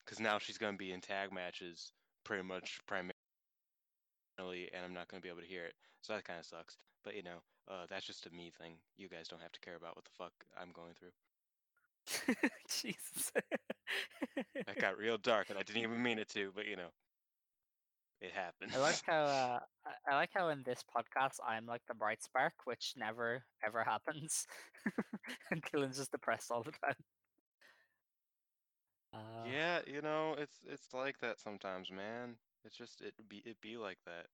[0.09, 1.91] because now she's gonna be in tag matches
[2.23, 3.13] pretty much primarily,
[4.39, 5.75] and I'm not gonna be able to hear it.
[6.01, 6.77] So that kind of sucks.
[7.03, 8.73] But you know, uh, that's just a me thing.
[8.97, 11.11] You guys don't have to care about what the fuck I'm going through.
[12.69, 13.31] Jesus.
[14.65, 16.89] That got real dark, and I didn't even mean it to, but you know,
[18.21, 18.71] it happened.
[18.75, 22.23] I like how uh, I- I like how in this podcast I'm like the bright
[22.23, 24.47] spark, which never ever happens,
[25.51, 26.95] and Killen's just depressed all the time.
[29.13, 32.35] Uh, yeah, you know, it's it's like that sometimes, man.
[32.63, 34.27] It's just it be it be like that.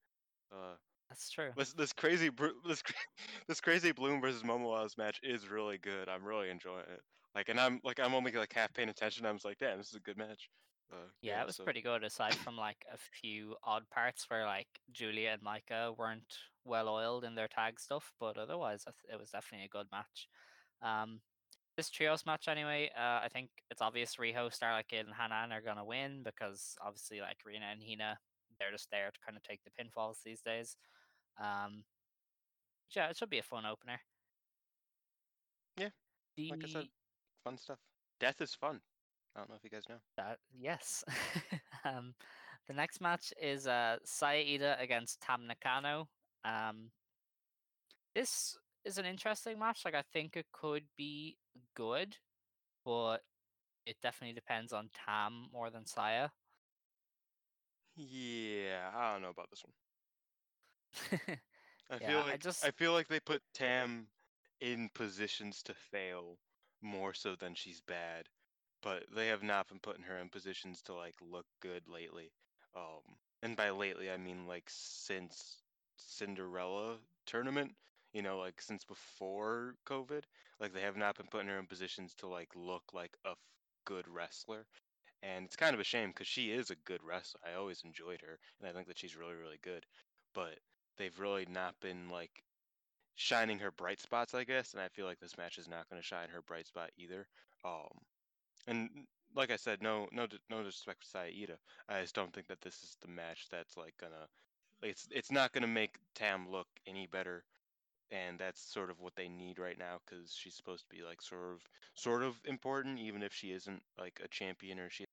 [0.51, 0.75] Uh,
[1.09, 1.51] that's true.
[1.55, 2.95] this this crazy Bru- this cra-
[3.47, 6.09] this crazy Bloom versus Momoaz match is really good.
[6.09, 7.01] I'm really enjoying it.
[7.35, 9.25] Like, and I'm like I'm only like half paying attention.
[9.25, 10.49] I was like, damn, this is a good match.
[10.91, 14.45] Uh, Yeah, it was so- pretty good aside from like a few odd parts where
[14.45, 19.13] like Giulia and Maika weren't well oiled in their tag stuff, but otherwise I th-
[19.13, 20.27] it was definitely a good match.
[20.81, 21.21] Um,
[21.77, 25.61] this trios match anyway, uh, I think it's obvious Riho, Starlight Kid, and Hanan are
[25.61, 28.17] gonna win because obviously like Rena and Hina,
[28.59, 30.77] they're just there to kind of take the pinfalls these days.
[31.39, 31.83] Um,
[32.95, 33.99] yeah, it should be a fun opener.
[35.77, 35.89] Yeah,
[36.37, 36.87] The, like I said,
[37.43, 37.79] fun stuff.
[38.19, 38.79] Death is fun.
[39.35, 39.97] I don't know if you guys know.
[40.15, 41.03] That yes.
[41.85, 42.13] um,
[42.67, 46.07] the next match is uh Saida against Tam Nakano.
[46.45, 46.91] Um,
[48.13, 49.85] this is an interesting match.
[49.85, 51.39] Like I think it could be
[51.75, 52.17] good,
[52.85, 53.25] but
[53.85, 56.31] it definitely depends on Tam more than Saya.
[57.95, 59.73] Yeah, I don't know about this one.
[61.89, 64.11] I Yeah, feel I like just- I feel like they put Tam
[64.59, 66.39] in positions to fail
[66.81, 68.29] more so than she's bad,
[68.81, 72.33] but they have not been putting her in positions to like look good lately.
[72.75, 75.63] Um, and by lately I mean like since
[75.95, 77.77] Cinderella tournament,
[78.15, 80.23] you know, like since before COVID,
[80.61, 83.37] like they have not been putting her in positions to like look like a f-
[83.85, 84.65] good wrestler.
[85.23, 87.41] And it's kind of a shame because she is a good wrestler.
[87.45, 89.85] I always enjoyed her, and I think that she's really, really good.
[90.33, 90.59] But
[90.97, 92.31] they've really not been like
[93.15, 94.73] shining her bright spots, I guess.
[94.73, 97.27] And I feel like this match is not going to shine her bright spot either.
[97.65, 97.89] Um,
[98.67, 98.89] and
[99.35, 101.57] like I said, no, no, no disrespect to Saida.
[101.89, 104.27] I just don't think that this is the match that's like gonna.
[104.81, 107.43] It's it's not gonna make Tam look any better,
[108.11, 111.21] and that's sort of what they need right now because she's supposed to be like
[111.21, 111.61] sort of
[111.93, 115.05] sort of important, even if she isn't like a champion or she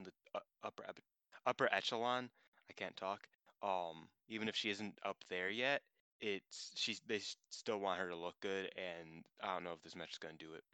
[0.00, 0.84] the uh, upper
[1.46, 2.30] upper echelon.
[2.68, 3.28] I can't talk.
[3.62, 5.82] Um, even if she isn't up there yet,
[6.20, 7.20] it's she's they
[7.50, 10.34] still want her to look good, and I don't know if this match is gonna
[10.38, 10.64] do it.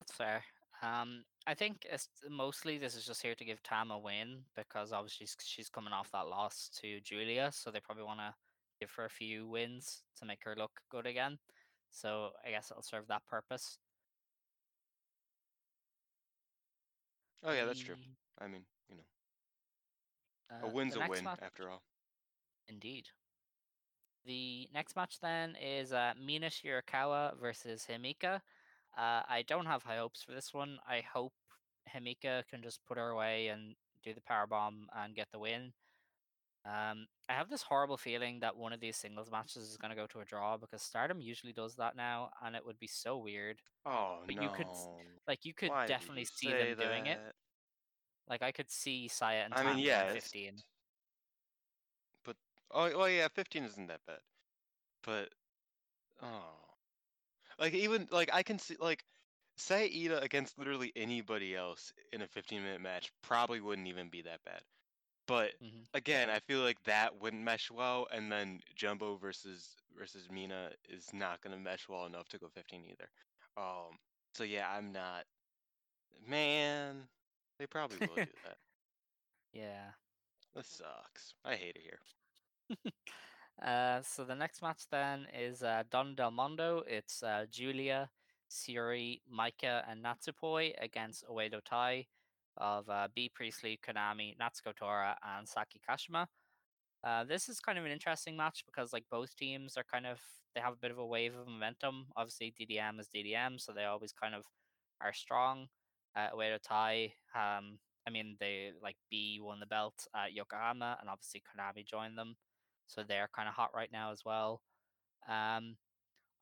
[0.00, 0.42] That's fair.
[0.82, 4.92] Um, I think it's mostly this is just here to give Tam a win because
[4.92, 8.34] obviously she's coming off that loss to Giulia, so they probably want to
[8.80, 11.38] give her a few wins to make her look good again.
[11.90, 13.78] So I guess it'll serve that purpose.
[17.44, 17.96] Oh yeah, that's true.
[18.38, 19.02] I mean, you know,
[20.56, 21.82] uh, a win's a win match- after all.
[22.68, 23.06] Indeed.
[24.26, 28.40] The next match then is uh, Mina Shirakawa versus Himeka.
[28.96, 30.78] Uh, I don't have high hopes for this one.
[30.86, 31.32] I hope
[31.94, 35.72] Himeka can just put her away and do the power bomb and get the win.
[36.66, 39.96] Um, I have this horrible feeling that one of these singles matches is going to
[39.96, 43.18] go to a draw because Stardom usually does that now, and it would be so
[43.18, 43.58] weird.
[43.86, 44.42] Oh But no!
[44.42, 44.66] you could
[45.28, 47.20] Like you could Why definitely you see them doing it.
[48.28, 50.54] Like I could see Saya and I mean, yeah, 15.
[52.24, 52.34] But
[52.72, 54.18] oh, well, yeah, 15 isn't that bad.
[55.04, 55.28] But
[56.24, 56.26] oh,
[57.60, 59.04] like even like I can see like
[59.56, 64.22] say Ida against literally anybody else in a 15 minute match probably wouldn't even be
[64.22, 64.62] that bad.
[65.30, 65.86] But Mhm.
[65.94, 71.12] again, I feel like that wouldn't mesh well, and then Jumbo versus versus Mina is
[71.14, 73.10] not gonna mesh well enough to go 15 either.
[73.56, 73.98] Um,
[74.34, 75.26] so yeah, I'm not.
[76.26, 77.08] Man,
[77.58, 78.58] they probably will do that.
[79.52, 79.92] Yeah.
[80.54, 81.34] This sucks.
[81.44, 82.00] I hate it here.
[83.62, 86.80] Uh, so the next match then is uh, Donna Del Mondo.
[86.86, 88.10] It's uh, Giulia,
[88.50, 92.06] Syuri, Maika, and Natsupoi against Oedo Tai
[92.56, 96.26] of uh, Bea Priestley, Konami, Natsuko Tora, and Saki Kashima.
[97.02, 100.18] Uh, this is kind of an interesting match because like both teams are kind of
[100.54, 102.06] they have a bit of a wave of momentum.
[102.16, 104.44] Obviously, DDM is DDM, so they always kind of
[105.00, 105.68] are strong.
[106.16, 111.08] Uh, Oedo Tai, um, I mean they like B won the belt at Yokohama, and
[111.08, 112.36] obviously Konami joined them
[112.90, 114.62] so they're kind of hot right now as well.
[115.28, 115.76] Um,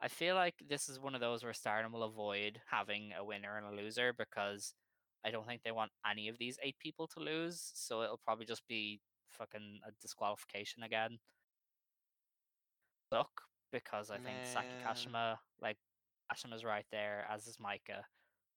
[0.00, 3.58] I feel like this is one of those where Stardom will avoid having a winner
[3.58, 4.74] and a loser because
[5.24, 7.72] I don't think they want any of these eight people to lose.
[7.74, 9.00] So it'll probably just be
[9.30, 11.18] fucking a disqualification again.
[13.10, 14.94] Look, because I think Saki Man.
[14.94, 15.78] Kashima, like
[16.30, 18.02] Kashima's right there, as is Maika,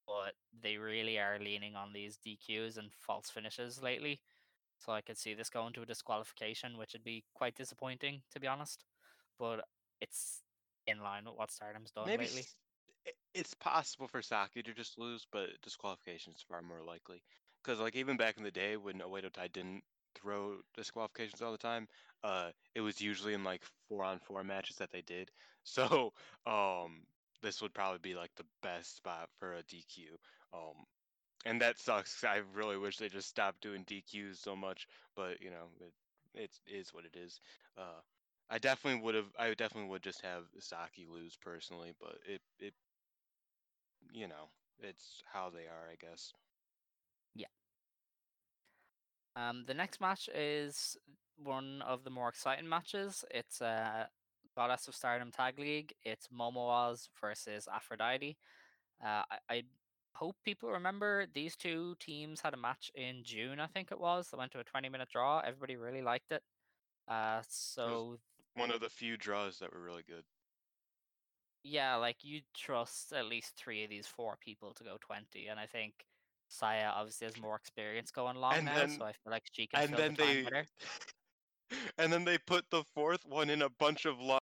[0.05, 4.19] but they really are leaning on these DQs and false finishes lately.
[4.77, 8.39] So I could see this going to a disqualification, which would be quite disappointing, to
[8.39, 8.83] be honest.
[9.37, 9.61] But
[10.01, 10.41] it's
[10.87, 12.43] in line with what Stardom's done Maybe lately.
[13.33, 17.21] It's possible for Saki to just lose, but disqualification is far more likely.
[17.63, 19.83] Because like even back in the day when Oedo Tai didn't
[20.15, 21.87] throw disqualifications all the time,
[22.23, 25.31] uh, it was usually in like four on four matches that they did.
[25.63, 26.11] So
[26.47, 27.03] um,
[27.43, 30.17] this would probably be like the best spot for a DQ.
[30.53, 30.73] Um,
[31.45, 32.23] and that sucks.
[32.23, 35.93] I really wish they just stopped doing DQs so much, but you know it
[36.35, 37.39] it is what it is.
[37.77, 38.01] Uh,
[38.49, 39.27] I definitely would have.
[39.39, 42.73] I definitely would just have Saki lose personally, but it it
[44.13, 44.49] you know
[44.81, 46.33] it's how they are, I guess.
[47.35, 47.47] Yeah.
[49.35, 50.97] Um, the next match is
[51.37, 53.23] one of the more exciting matches.
[53.31, 54.05] It's uh,
[54.55, 55.93] Goddess of Stardom Tag League.
[56.03, 58.37] It's Momoaz versus Aphrodite.
[59.03, 59.63] Uh, I, I
[60.13, 64.29] hope people remember these two teams had a match in June, I think it was.
[64.29, 65.39] They went to a 20 minute draw.
[65.39, 66.43] Everybody really liked it.
[67.07, 68.17] Uh, so
[68.55, 70.23] One of the few draws that were really good.
[71.63, 75.47] Yeah, like you trust at least three of these four people to go 20.
[75.47, 75.93] And I think
[76.47, 79.67] Saya obviously has more experience going long And now, then- so I feel like she
[79.67, 80.65] can And then the they better.
[81.97, 84.39] and then they put the fourth one in a bunch of long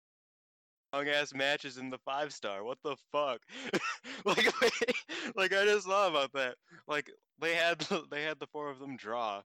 [0.93, 2.63] long ass matches in the five star.
[2.63, 3.41] What the fuck?
[4.25, 4.45] like,
[5.35, 6.55] like I just thought about that.
[6.87, 9.41] Like they had the, they had the four of them draw,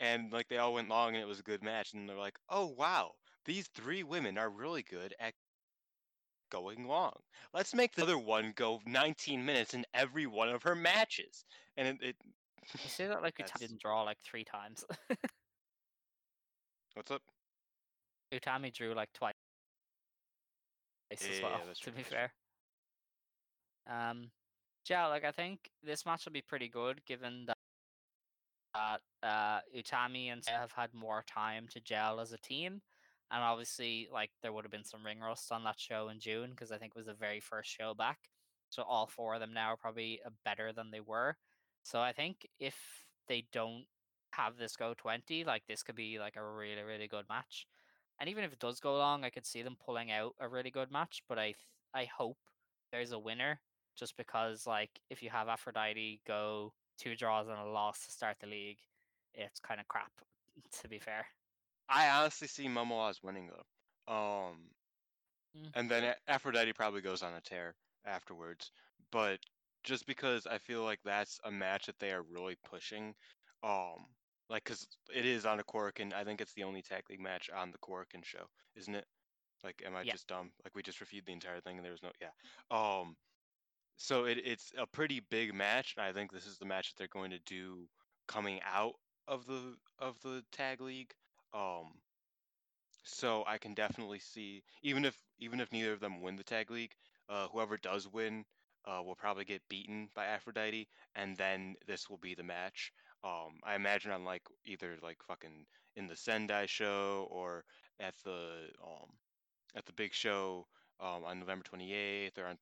[0.00, 1.94] and like they all went long, and it was a good match.
[1.94, 3.12] And they're like, oh wow,
[3.44, 5.34] these three women are really good at
[6.54, 7.12] going long.
[7.52, 11.44] Let's make the other one go 19 minutes in every one of her matches.
[11.76, 12.16] And it, it
[12.82, 14.84] You say that like Utami didn't draw like three times.
[16.94, 17.22] what's up?
[18.32, 19.34] Utami drew like twice
[21.10, 22.32] as Yeah, well, that's to true, be fair.
[23.88, 24.30] Um,
[24.88, 27.56] yeah, like I think this match will be pretty good given that
[28.74, 32.80] that uh, Utami and Saya have had more time to gel as a team,
[33.30, 36.50] and obviously, like there would have been some ring rust on that show in June
[36.50, 38.18] because I think it was the very first show back.
[38.70, 41.36] So all four of them now are probably uh, better than they were.
[41.82, 42.76] So I think if
[43.28, 43.84] they don't
[44.32, 47.66] have this go twenty, like this could be like a really really good match.
[48.20, 50.70] And even if it does go long, I could see them pulling out a really
[50.70, 51.22] good match.
[51.28, 51.54] But I
[51.94, 52.38] I hope
[52.92, 53.60] there's a winner,
[53.96, 58.36] just because like if you have Aphrodite go two draws and a loss to start
[58.40, 58.78] the league,
[59.34, 60.12] it's kind of crap.
[60.82, 61.26] To be fair,
[61.88, 64.12] I honestly see Momoaz winning though.
[64.12, 64.70] Um,
[65.54, 65.72] Mm.
[65.74, 68.70] and then Aphrodite probably goes on a tear afterwards.
[69.10, 69.40] But
[69.84, 73.14] just because I feel like that's a match that they are really pushing,
[73.62, 74.06] um,
[74.48, 76.12] like because it is on a Korakuen.
[76.12, 79.06] I think it's the only tag league match on the Korakuen show, isn't it?
[79.62, 80.12] Like, am I Yeah.
[80.12, 80.52] just dumb?
[80.64, 82.30] Like we just reviewed the entire thing and there was no yeah.
[82.70, 83.16] Um,
[83.96, 86.98] so it, it's a pretty big match, and I think this is the match that
[86.98, 87.88] they're going to do
[88.28, 88.94] coming out
[89.28, 91.14] of the of the tag league.
[91.54, 91.92] Um,
[93.04, 96.70] so I can definitely see even if even if neither of them win the tag
[96.70, 96.94] league,
[97.28, 98.44] uh, whoever does win
[98.86, 102.92] uh, will probably get beaten by Aphrodite, and then this will be the match.
[103.22, 107.64] Um, I imagine on like either like fucking in the Sendai show or
[108.00, 109.08] at the um
[109.76, 110.66] at the big show
[111.00, 112.58] um on November 28th or on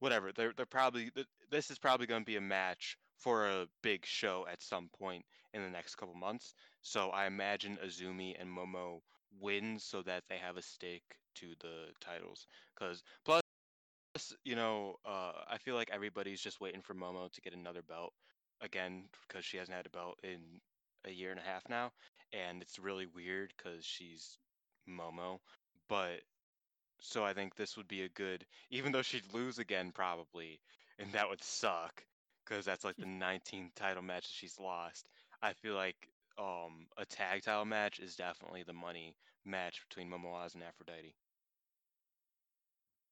[0.00, 0.32] whatever.
[0.32, 1.10] They're they're probably
[1.50, 5.24] this is probably going to be a match for a big show at some point
[5.54, 6.54] in the next couple months.
[6.82, 9.00] So I imagine Azumi and Momo
[9.40, 12.46] win so that they have a stake to the titles.
[12.74, 13.42] Because plus,
[14.44, 18.12] you know, uh, I feel like everybody's just waiting for Momo to get another belt
[18.60, 20.60] again because she hasn't had a belt in
[21.06, 21.92] a year and a half now,
[22.32, 24.38] and it's really weird because she's
[24.88, 25.38] Momo.
[25.88, 26.20] But
[27.00, 30.60] so I think this would be a good, even though she'd lose again probably,
[30.98, 32.04] and that would suck
[32.48, 35.08] because that's like the 19th title match that she's lost.
[35.42, 40.42] I feel like um a tag title match is definitely the money match between Momo
[40.54, 41.14] and Aphrodite.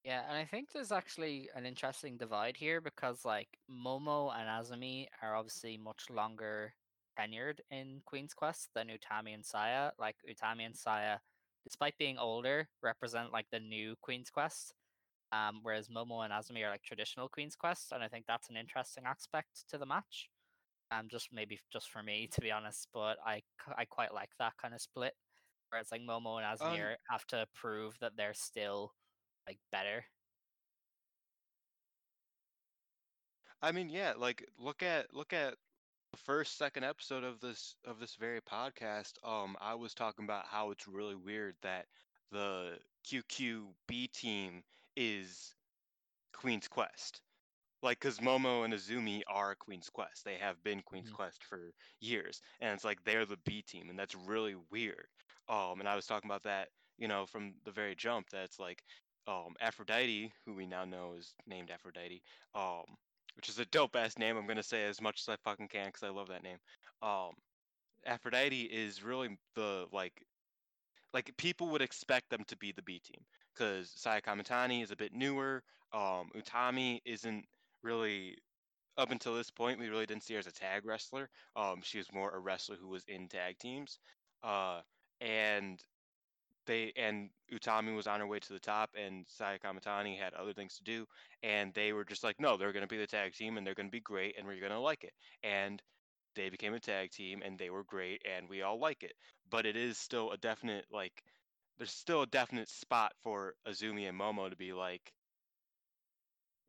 [0.05, 5.07] Yeah, and I think there's actually an interesting divide here because like Momo and Azumi
[5.23, 6.75] are obviously much longer
[7.19, 9.91] tenured in Queen's Quest than Utami and Saya.
[9.99, 11.19] Like Utami and Saya,
[11.65, 14.75] despite being older, represent like the new Queen's Quest.
[15.37, 18.57] Um, whereas Momo and Azumi are like traditional Queen's Quest, and I think that's an
[18.57, 20.31] interesting aspect to the match.
[20.91, 23.43] Um, just maybe just for me to be honest, but I
[23.77, 25.15] I quite like that kind of split
[25.71, 28.93] where it's like Momo and Azumi Um, have to prove that they're still
[29.47, 30.05] like better.
[33.63, 35.55] I mean, yeah, like look at look at
[36.13, 39.15] the first second episode of this of this very podcast.
[39.25, 41.87] Um, I was talking about how it's really weird that
[42.31, 44.63] the QQB team
[44.97, 45.57] is
[46.33, 47.23] Queen's Quest.
[47.83, 50.25] Like, because Momo and Azumi are Queen's Quest.
[50.25, 51.17] They have been Queen's Mhm.
[51.17, 52.41] Quest for years.
[52.61, 55.09] And it's like they're the B team, and that's really weird.
[55.49, 58.83] Um, and I was talking about that, you know, from the very jump, that's like
[59.29, 62.23] um Aphrodite, who we now know is named Aphrodite,
[62.55, 62.85] um,
[63.37, 64.37] which is a dope ass name.
[64.37, 66.59] I'm gonna say as much as I fucking can because I love that name.
[67.03, 67.35] Um,
[68.07, 70.25] Aphrodite is really the like
[71.13, 73.25] like people would expect them to be the B team
[73.57, 75.63] because Saya Kamitani is a bit newer.
[75.93, 77.45] Um, Utami isn't
[77.83, 78.37] really
[78.99, 79.79] up until this point.
[79.79, 81.29] We really didn't see her as a tag wrestler.
[81.55, 83.99] Um, she was more a wrestler who was in tag teams.
[84.43, 84.81] Uh,
[85.21, 85.81] and
[86.67, 90.53] they and Utami was on her way to the top, and Saya Kamitani had other
[90.53, 91.07] things to do,
[91.43, 93.89] and they were just like, no, they're gonna be the tag team, and they're gonna
[93.89, 95.13] be great, and we're gonna like it.
[95.45, 95.81] And
[96.37, 99.15] they became a tag team and they were great and we all like it.
[99.51, 101.23] But it is still a definite like
[101.79, 105.13] there's still a definite spot for Azumi and Momo to be like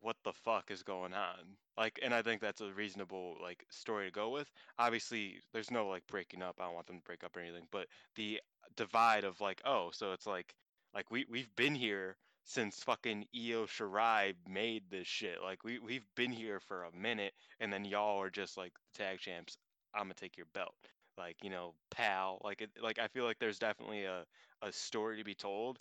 [0.00, 1.56] what the fuck is going on?
[1.76, 4.50] Like and I think that's a reasonable like story to go with.
[4.78, 6.56] Obviously there's no like breaking up.
[6.60, 7.86] I don't want them to break up or anything, but
[8.16, 8.40] the
[8.76, 10.54] divide of like oh, so it's like
[10.94, 15.42] like we we've been here since fucking Io Shirai made this shit.
[15.42, 19.04] Like we we've been here for a minute, and then y'all are just like the
[19.04, 19.58] tag champs.
[19.94, 20.74] I'm gonna take your belt,
[21.16, 22.40] like you know, pal.
[22.42, 24.24] Like it, like I feel like there's definitely a
[24.62, 25.78] a story to be told,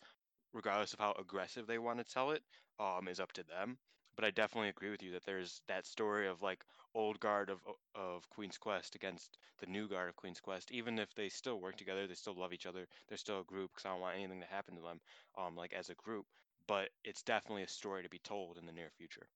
[0.53, 2.43] regardless of how aggressive they want to tell it.
[2.79, 3.77] Um, is up to them.
[4.15, 6.63] But I definitely agree with you that there's that story of like
[6.93, 7.61] old guard of
[7.95, 10.71] of Queen's Quest against the new guard of Queen's Quest.
[10.71, 12.87] Even if they still work together, they still love each other.
[13.07, 15.01] They're still a group because I don't want anything to happen to them.
[15.37, 16.25] Um, like as a group
[16.67, 19.29] but it's definitely a story to be told in the near future.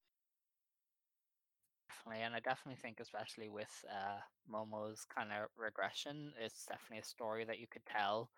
[1.90, 4.20] Definitely, and I definitely think, especially with uh,
[4.50, 8.32] Momo's kind of regression, it's definitely a story that you could tell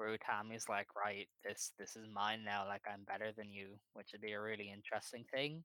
[0.00, 4.08] where Utami's like, right, this this is mine now, like I'm better than you, which
[4.12, 5.62] would be a really interesting thing,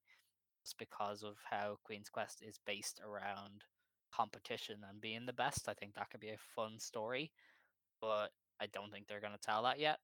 [0.64, 3.64] just because of how Queen's Quest is based around
[4.14, 5.70] competition and being the best.
[5.70, 7.32] I think that could be a fun story,
[8.02, 8.28] but
[8.60, 10.00] I don't think they're going to tell that yet.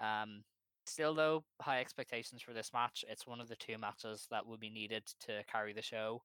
[0.00, 0.42] Um,
[0.84, 3.04] still, though, high expectations for this match.
[3.08, 6.22] It's one of the two matches that will be needed to carry the show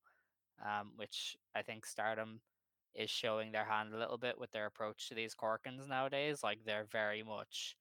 [0.63, 2.39] um, which I think Stardom
[2.97, 6.39] is showing their hand a little bit with their approach to these Korakuens nowadays.
[6.43, 7.77] Like they're very much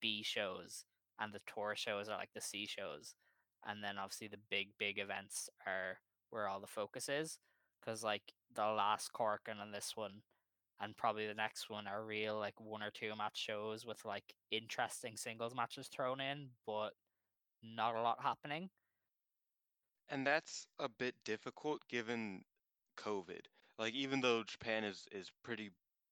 [0.00, 0.84] B shows,
[1.20, 3.14] and the tour shows are like the C shows,
[3.66, 5.98] and then obviously the big big events are
[6.30, 7.38] where all the focus is.
[7.80, 8.22] Because like
[8.54, 10.22] the last Korakuen and this one,
[10.80, 14.34] and probably the next one are real like one or two match shows with like
[14.50, 16.90] interesting singles matches thrown in, but
[17.62, 18.70] not a lot happening.
[20.08, 22.42] And that's a bit difficult given
[22.96, 23.46] COVID.
[23.78, 25.70] Like even though Japan is is pretty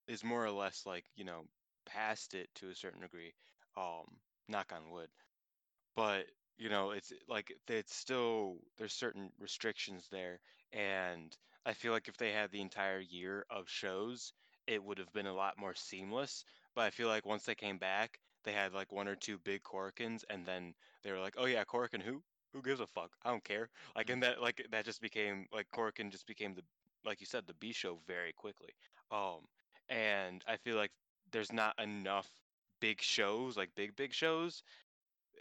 [0.08, 1.46] is more or less like, you know,
[1.86, 3.34] past it to a certain degree.
[3.76, 5.10] Um, knock on wood.
[5.96, 6.26] But,
[6.58, 10.40] you know, it's like it's still there's certain restrictions there
[10.72, 14.32] and I feel like if they had the entire year of shows,
[14.66, 16.44] it would have been a lot more seamless.
[16.74, 19.62] But I feel like once they came back, they had like one or two big
[19.62, 22.22] Korakuens and then they were like, "Oh yeah, Korakuen who?
[22.52, 23.12] Who gives a fuck?
[23.22, 24.12] I don't care." Like Mm.
[24.14, 26.64] and that like that just became like Korakuen just became the
[27.04, 28.70] like you said the B show very quickly.
[29.10, 29.40] Um,
[29.88, 30.90] and I feel like
[31.32, 32.28] there's not enough
[32.80, 34.62] big shows, like big big shows,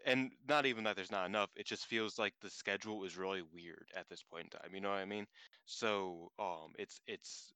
[0.05, 1.49] and not even that there's not enough.
[1.55, 4.71] It just feels like the schedule is really weird at this point in time.
[4.73, 5.27] You know what I mean?
[5.65, 7.53] So um, it's it's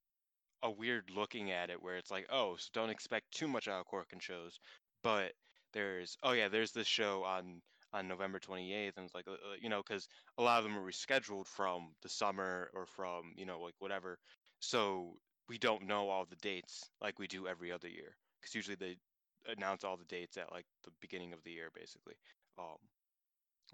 [0.64, 3.82] a weird looking at it where it's like, oh, so don't expect too much out
[3.82, 4.60] of Korakuen shows,
[5.04, 5.34] but
[5.74, 7.62] there's oh yeah, there's this show on
[7.96, 10.78] on November 28th, and it's like uh, uh, you know because a lot of them
[10.78, 14.18] are rescheduled from the summer or from you know like whatever,
[14.60, 15.14] so
[15.48, 18.98] we don't know all the dates like we do every other year because usually they
[19.48, 22.16] announce all the dates at like the beginning of the year basically.
[22.60, 22.78] Um,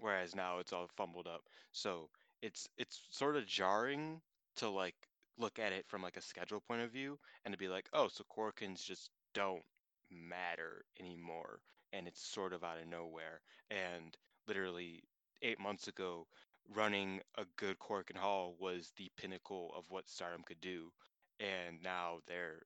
[0.00, 1.42] whereas now it's all fumbled up,
[1.72, 2.08] so
[2.42, 4.20] it's it's sort of jarring
[4.56, 4.94] to like
[5.38, 8.08] look at it from like a schedule point of view and to be like, oh,
[8.08, 9.62] so Korakuens just don't
[10.10, 11.58] matter anymore
[11.92, 13.40] and it's sort of out of nowhere.
[13.70, 14.16] And
[14.46, 15.02] literally
[15.42, 16.26] eight months ago,
[16.74, 20.90] running a good Korakuen Hall was the pinnacle of what Stardom could do.
[21.40, 22.62] And now they're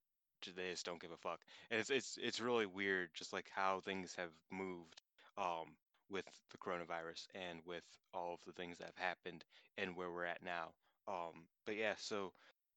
[0.55, 1.41] they just don't give a fuck.
[1.71, 5.01] And it's it's it's really weird just like how things have moved
[5.39, 5.75] um
[6.09, 7.83] with the coronavirus and with
[8.15, 9.45] all of the things that have happened
[9.77, 10.69] and where we're at now.
[11.09, 12.33] Um but yeah, so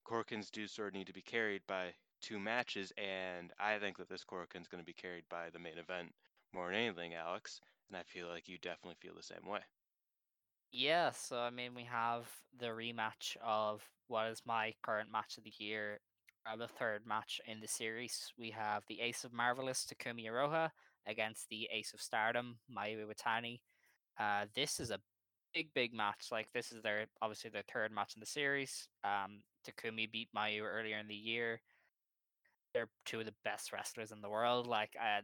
[0.08, 4.10] Korakuens do sort of need to be carried by two matches, and I think that
[4.10, 6.14] this Korakuen is going to be carried by the main event
[6.54, 7.62] more than anything, Alex.
[7.90, 9.62] And I feel like you definitely feel the same way.
[10.72, 12.28] Yeah, so I mean, we have
[12.60, 16.00] the rematch of what is my current match of the year,
[16.46, 18.32] uh, the third match in the series.
[18.38, 20.70] We have the Ace of Marvelous Takumi Iroha
[21.08, 23.62] against the Ace of Stardom, Mayu Iwatani.
[24.20, 25.00] Uh, this is a
[25.54, 26.28] big, big match.
[26.32, 28.88] Like this is their obviously their third match in the series.
[29.04, 31.62] Um, Takumi beat Mayu earlier in the year.
[32.74, 34.68] They're two of the best wrestlers in the world.
[34.68, 35.22] Like I,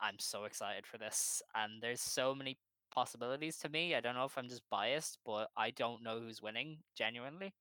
[0.00, 2.58] I'm so excited for this, and there's so many
[2.94, 3.94] possibilities to me.
[3.94, 7.54] I don't know if I'm just biased, but I don't know who's winning genuinely,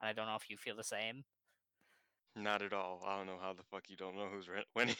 [0.00, 1.24] and I don't know if you feel the same.
[2.34, 3.02] Not at all.
[3.06, 4.96] I don't know how the fuck you don't know who's winning.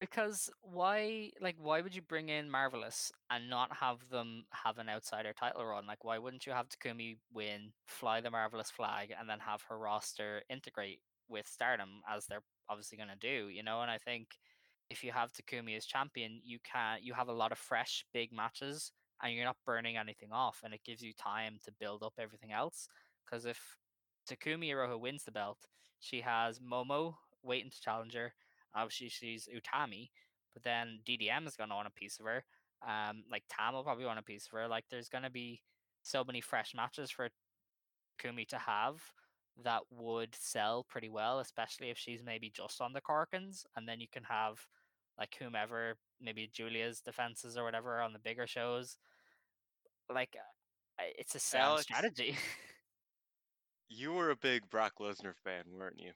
[0.00, 4.88] Because why, like, why would you bring in Marvelous and not have them have an
[4.88, 5.86] outsider title run?
[5.86, 9.78] Like, why wouldn't you have Takumi win, fly the Marvelous flag, and then have her
[9.78, 13.80] roster integrate with Stardom as they're obviously going to do, you know?
[13.80, 14.28] And I think
[14.90, 18.32] if you have Takumi as champion, you can you have a lot of fresh big
[18.32, 22.14] matches, and you're not burning anything off, and it gives you time to build up
[22.18, 22.88] everything else.
[23.24, 23.76] Because if
[24.28, 25.58] Takumi Iroha wins the belt,
[26.00, 28.32] she has Momo waiting to challenge her
[28.74, 30.10] Obviously, she's Utami,
[30.54, 32.44] but then DDM is going to want a piece of her.
[32.86, 34.68] Um, like Tam will probably want a piece of her.
[34.68, 35.62] Like, there's going to be
[36.02, 37.28] so many fresh matches for
[38.18, 39.00] Kumi to have
[39.64, 44.00] that would sell pretty well, especially if she's maybe just on the Korakuens, and then
[44.00, 44.66] you can have
[45.18, 48.96] like whomever, maybe Giulia's defenses or whatever on the bigger shows.
[50.12, 52.36] Like, uh, it's a sound Alex, strategy.
[53.88, 56.12] you were a big Brock Lesnar fan, weren't you?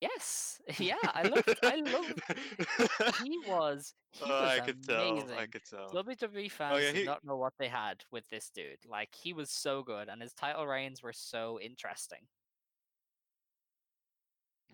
[0.00, 1.58] Yes, yeah, I loved.
[1.64, 2.20] I loved.
[3.18, 3.94] He was.
[4.12, 5.30] He Oh, was I could tell.
[5.36, 5.88] I could tell.
[5.92, 8.84] WWE Oh fans yeah, did not know what they had with this dude.
[8.86, 12.28] Like he was so good, and his title reigns were so interesting.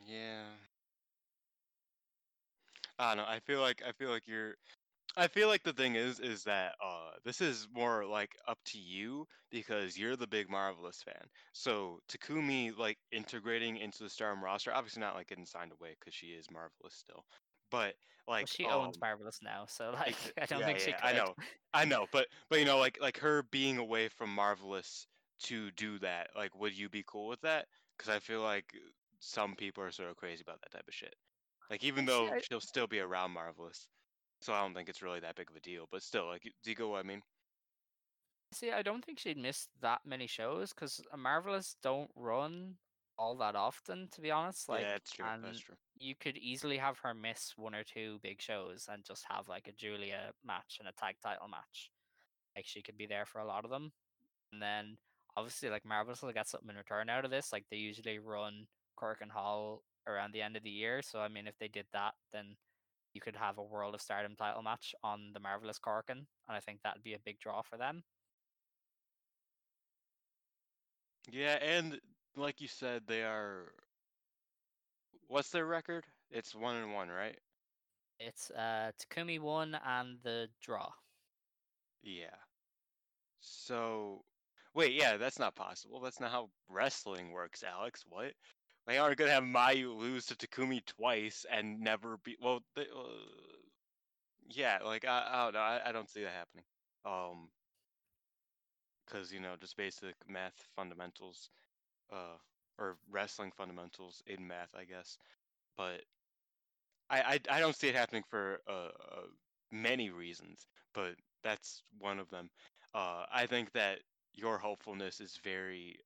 [0.06, 0.56] Yeah.
[3.02, 3.30] I don't know.
[3.30, 4.56] I feel like I feel like you're
[5.16, 8.78] I feel like the thing is is that uh this is more like up to
[8.78, 11.28] you because you're the big Marvelous fan.
[11.54, 16.14] So Takumi like integrating into the Stardom roster, obviously not like getting signed away because
[16.14, 17.26] she is Marvelous still.
[17.70, 17.96] But
[18.40, 20.94] Well, like she um owns Marvelous now, so like I don't yeah, think she yeah,
[20.94, 21.02] could.
[21.02, 21.34] I know.
[21.72, 25.06] I know, but but you know like like her being away from Marvelous
[25.44, 27.68] to do that, like would you be cool with that?
[27.98, 28.72] Cuz I feel like
[29.20, 31.14] some people are sort of crazy about that type of shit.
[31.70, 33.88] Like even though I, she'll still be around Marvelous.
[34.40, 36.70] So I don't think it's really that big of a deal, but still, like, do
[36.70, 36.88] you go?
[36.88, 37.22] what I mean?
[38.52, 42.74] see, I don't think she'd miss that many shows because Marvelous don't run
[43.18, 44.68] all that often, to be honest.
[44.68, 45.24] Like, Yeah, that's true.
[45.42, 45.74] That's true.
[45.98, 49.68] you could easily have her miss one or two big shows and just have like
[49.68, 51.90] a Giulia match and a tag title match.
[52.56, 53.92] Like she could be there for a lot of them.
[54.52, 54.96] And then
[55.36, 57.52] obviously like Marvelous will get something in return out of this.
[57.52, 58.66] Like they usually run
[58.98, 61.02] Korakuen Hall around the end of the year.
[61.02, 62.56] So I mean if they did that then
[63.14, 66.24] you could have a World of Stardom title match on the Marvelous Korakuen.
[66.48, 68.02] And I think that'd be a big draw for them.
[71.30, 72.00] Yeah, and
[72.36, 73.72] like you said, they are.
[75.28, 76.04] What's their record?
[76.30, 77.38] It's one and one, right?
[78.18, 80.88] It's uh Takumi one and the draw.
[82.02, 82.34] Yeah.
[83.40, 84.22] So,
[84.74, 86.00] wait, yeah, that's not possible.
[86.00, 88.04] That's not how wrestling works, Alex.
[88.08, 88.32] What?
[88.86, 92.36] They aren't gonna have Mayu lose to Takumi twice and never be.
[92.40, 93.04] Well, they, uh,
[94.50, 95.60] yeah, like I, I don't know.
[95.60, 96.64] I, I don't see that happening.
[97.04, 97.48] Um,
[99.06, 101.50] because you know, just basic math fundamentals.
[102.12, 102.36] Uh,
[102.78, 105.18] or wrestling fundamentals in math, I guess.
[105.76, 106.02] But
[107.10, 108.72] I I, I don't see it happening for uh,
[109.12, 109.26] uh,
[109.70, 111.14] many reasons, but
[111.44, 112.50] that's one of them.
[112.94, 114.00] Uh, I think that
[114.34, 115.98] your hopefulness is very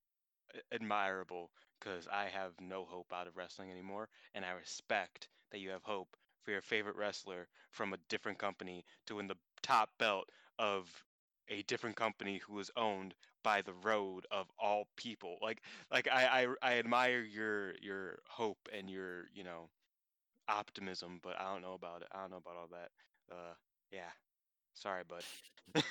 [0.71, 5.69] admirable because I have no hope out of wrestling anymore, and I respect that you
[5.69, 10.29] have hope for your favorite wrestler from a different company to win the top belt
[10.59, 10.87] of
[11.49, 13.13] a different company who is owned
[13.43, 15.37] by the road of all people.
[15.41, 15.61] Like
[15.91, 19.69] like I I, I admire your your hope and your you know
[20.49, 22.09] optimism, but I don't know about it.
[22.13, 22.91] I don't know about all that.
[23.31, 23.53] Uh,
[23.91, 24.11] yeah.
[24.75, 25.23] Sorry, bud.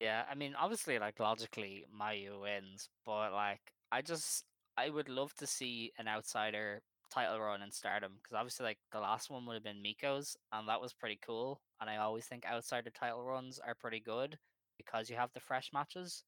[0.00, 3.60] Yeah, I mean, obviously, like logically, Mayu wins, but like,
[3.90, 4.44] I just,
[4.78, 9.00] I would love to see an outsider title run in Stardom because obviously, like the
[9.00, 11.60] last one would have been Miko's, and that was pretty cool.
[11.80, 14.38] And I always think outsider title runs are pretty good
[14.76, 16.22] because you have the fresh matches.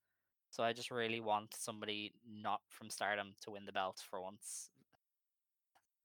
[0.51, 4.71] So I just really want somebody not from Stardom to win the belt for once.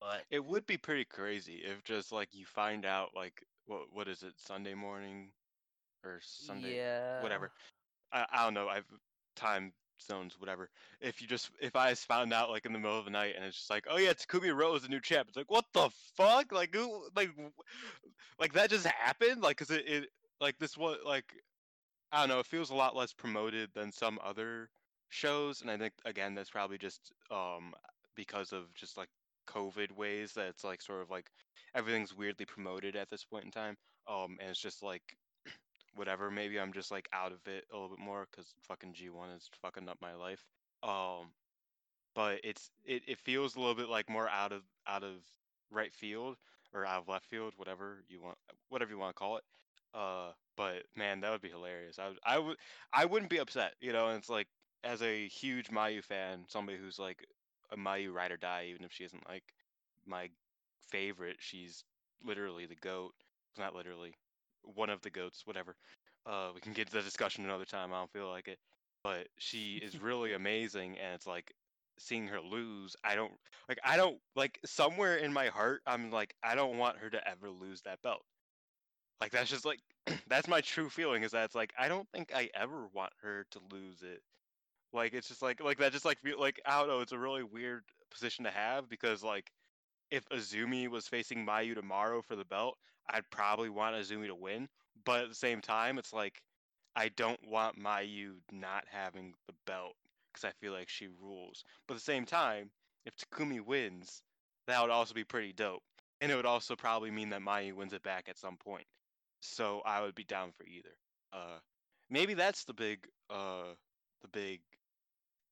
[0.00, 4.06] But It would be pretty crazy if just like you find out like what what
[4.06, 5.30] is it Sunday morning
[6.04, 7.50] or Sunday yeah, whatever.
[8.12, 8.68] I, I don't know.
[8.68, 8.86] I've
[9.34, 9.72] time
[10.02, 10.68] zones whatever.
[11.00, 13.44] If you just if I found out like in the middle of the night and
[13.44, 15.28] it's just like oh yeah Takumi Iroha's the new champ.
[15.28, 17.30] It's like what the fuck like who like
[18.38, 20.08] like that just happened like cause it, it
[20.40, 21.32] like this what like
[22.12, 22.40] I don't know.
[22.40, 24.70] It feels a lot less promoted than some other
[25.08, 27.74] shows, and I think again that's probably just um
[28.14, 29.08] because of just like
[29.48, 31.30] COVID ways that it's like sort of like
[31.74, 33.76] everything's weirdly promoted at this point in time.
[34.08, 35.02] Um, and it's just like
[35.96, 36.30] whatever.
[36.30, 39.50] Maybe I'm just like out of it a little bit more because fucking G1 is
[39.62, 40.44] fucking up my life.
[40.82, 41.32] Um,
[42.14, 45.16] but it's it, it feels a little bit like more out of out of
[45.70, 46.36] right field
[46.74, 48.38] or out of left field, whatever you want,
[48.68, 49.44] whatever you want to call it.
[49.94, 51.98] Uh, but man, that would be hilarious.
[51.98, 52.56] I would, I would,
[52.92, 54.08] I wouldn't be upset, you know.
[54.08, 54.48] And it's like,
[54.84, 57.24] as a huge Mayu fan, somebody who's like
[57.72, 59.44] a Mayu ride or die, even if she isn't like
[60.06, 60.28] my
[60.90, 61.84] favorite, she's
[62.24, 63.12] literally the goat.
[63.58, 64.14] Not literally,
[64.74, 65.76] one of the goats, whatever.
[66.26, 67.92] Uh, we can get to the discussion another time.
[67.92, 68.58] I don't feel like it,
[69.04, 71.52] but she is really amazing, and it's like
[71.98, 72.96] seeing her lose.
[73.04, 73.32] I don't
[73.68, 73.78] like.
[73.84, 74.58] I don't like.
[74.64, 78.22] Somewhere in my heart, I'm like, I don't want her to ever lose that belt.
[79.20, 79.80] Like that's just like
[80.28, 83.46] that's my true feeling is that it's like I don't think I ever want her
[83.52, 84.20] to lose it.
[84.92, 87.18] Like it's just like like that just like feel like I don't know, it's a
[87.18, 89.50] really weird position to have because like
[90.10, 92.76] if Azumi was facing Mayu tomorrow for the belt,
[93.08, 94.68] I'd probably want Azumi to win.
[95.04, 96.42] But at the same time, it's like
[96.96, 99.94] I don't want Mayu not having the belt
[100.32, 101.64] because I feel like she rules.
[101.86, 102.70] But at the same time,
[103.04, 104.22] if Takumi wins,
[104.66, 105.82] that would also be pretty dope.
[106.20, 108.86] And it would also probably mean that Mayu wins it back at some point.
[109.40, 110.96] So I would be down for either.
[111.32, 111.58] Uh,
[112.10, 113.74] maybe that's the big, uh,
[114.22, 114.60] the big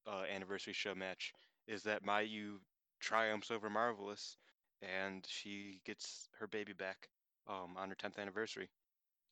[0.07, 1.33] uh, anniversary show match
[1.69, 2.57] is that Mayu
[3.01, 4.39] triumphs over Marvelous,
[4.83, 7.09] and she gets her baby back
[7.49, 8.71] um, on her 10th anniversary.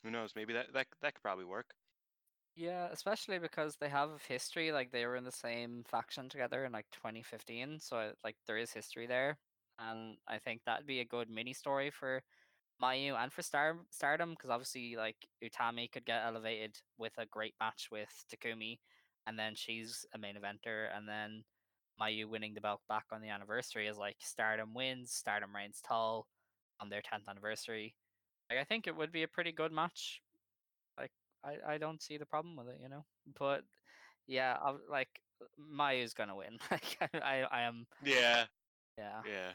[0.04, 0.32] Who knows?
[0.36, 1.74] Maybe that that that could probably work.
[2.54, 4.72] yeah, especially because they have history.
[4.72, 8.72] Like they were in the same faction together in like 2015, so like there is
[8.72, 9.38] history there,
[9.78, 12.22] and I think that'd be a good mini story for
[12.82, 17.54] Mayu and for Star Stardom because obviously like Utami could get elevated with a great
[17.60, 18.78] match with Takumi,
[19.26, 21.44] and then she's a main eventer, and then
[22.00, 26.26] Mayu winning the belt back on the anniversary is like Stardom wins, Stardom reigns tall
[26.80, 27.94] on their 10th anniversary.
[28.53, 30.22] Like I think it would be a pretty good match.
[30.98, 31.12] Like
[31.44, 33.05] I, I don't see the problem with it, you know.
[33.38, 33.64] But
[34.26, 35.20] yeah, I, like
[35.59, 36.59] Mayu's gonna win.
[36.70, 38.46] Like I, I am Yeah,
[38.98, 39.22] yeah.
[39.24, 39.53] yeah,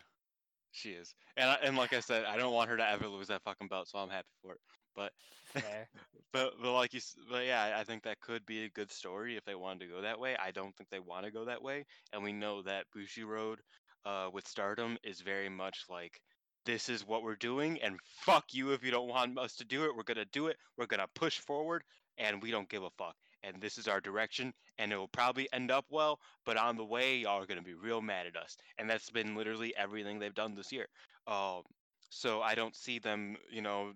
[0.71, 1.15] she is.
[1.37, 3.69] And I, and like I said, I don't want her to ever lose that fucking
[3.69, 4.61] belt, so I'm happy for it.
[4.95, 5.13] But
[6.33, 9.45] but but like you, but yeah, I think that could be a good story if
[9.45, 10.35] they wanted to go that way.
[10.37, 13.59] I don't think they want to go that way, and we know that Bushiroad,
[14.05, 16.21] uh, with Stardom is very much like
[16.67, 19.85] this is what we're doing, and fuck you if you don't want us to do
[19.85, 19.95] it.
[19.95, 20.57] We're gonna do it.
[20.77, 21.81] We're gonna push forward,
[22.17, 23.15] and we don't give a fuck.
[23.41, 26.19] And this is our direction, and it will probably end up well.
[26.45, 29.33] But on the way, y'all are gonna be real mad at us, and that's been
[29.33, 30.87] literally everything they've done this year.
[31.25, 31.61] Um,
[32.09, 33.93] so I don't see them, you know,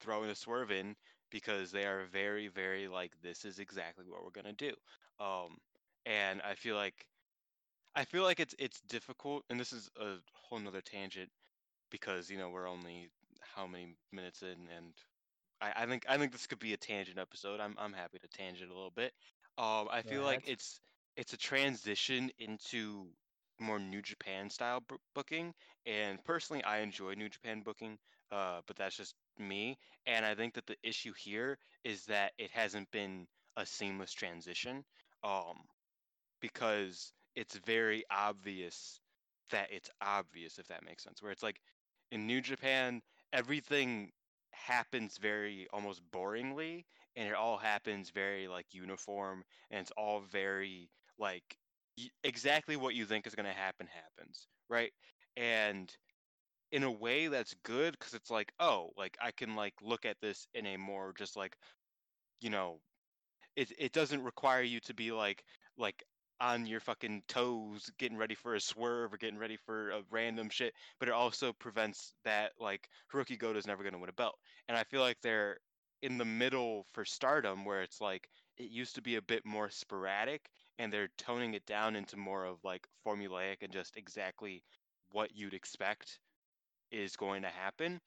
[0.00, 0.96] throwing a swerve in
[1.30, 4.72] because they are very, very like this is exactly what we're gonna do.
[5.20, 5.58] Um,
[6.06, 7.06] and I feel like
[7.94, 11.28] I feel like it's it's difficult, and this is a whole nother tangent
[11.94, 13.10] because you know we're only
[13.54, 14.94] how many minutes in, and
[15.60, 17.60] I, I think I think this could be a tangent episode.
[17.60, 19.12] I'm I'm happy to tangent a little bit.
[19.58, 20.80] Um, I feel like it's
[21.16, 23.06] it's a transition into
[23.60, 25.54] more New Japan style b- booking,
[25.86, 27.98] and personally, I enjoy New Japan booking.
[28.32, 32.50] Uh, but that's just me, and I think that the issue here is that it
[32.50, 33.26] hasn't been
[33.56, 34.84] a seamless transition.
[35.22, 35.56] Um,
[36.40, 39.00] because it's very obvious
[39.50, 41.22] that it's obvious if that makes sense.
[41.22, 41.60] Where it's like
[42.14, 43.02] in New Japan,
[43.34, 44.12] everything
[44.52, 46.84] happens very almost boringly
[47.16, 51.44] and it all happens very like uniform and it's all very like
[51.98, 54.92] y- exactly what you think is going to happen happens right?
[55.36, 55.92] And
[56.72, 60.16] in a way that's good because it's like oh like i can like look at
[60.22, 61.56] this in a more just like
[62.40, 62.80] you know
[63.56, 65.44] it, it doesn't require you to be like
[65.78, 66.04] like
[66.44, 70.50] on your fucking toes getting ready for a swerve or getting ready for a random
[70.50, 74.12] shit but it also prevents that like Hiroki Goto is never going to win a
[74.12, 74.36] belt.
[74.68, 75.56] And i feel like they're
[76.02, 78.28] in the middle for stardom where it's like
[78.58, 82.44] it used to be a bit more sporadic and they're toning it down into more
[82.44, 84.62] of like formulaic and just exactly
[85.12, 86.18] what you'd expect
[86.90, 88.00] is going to happen.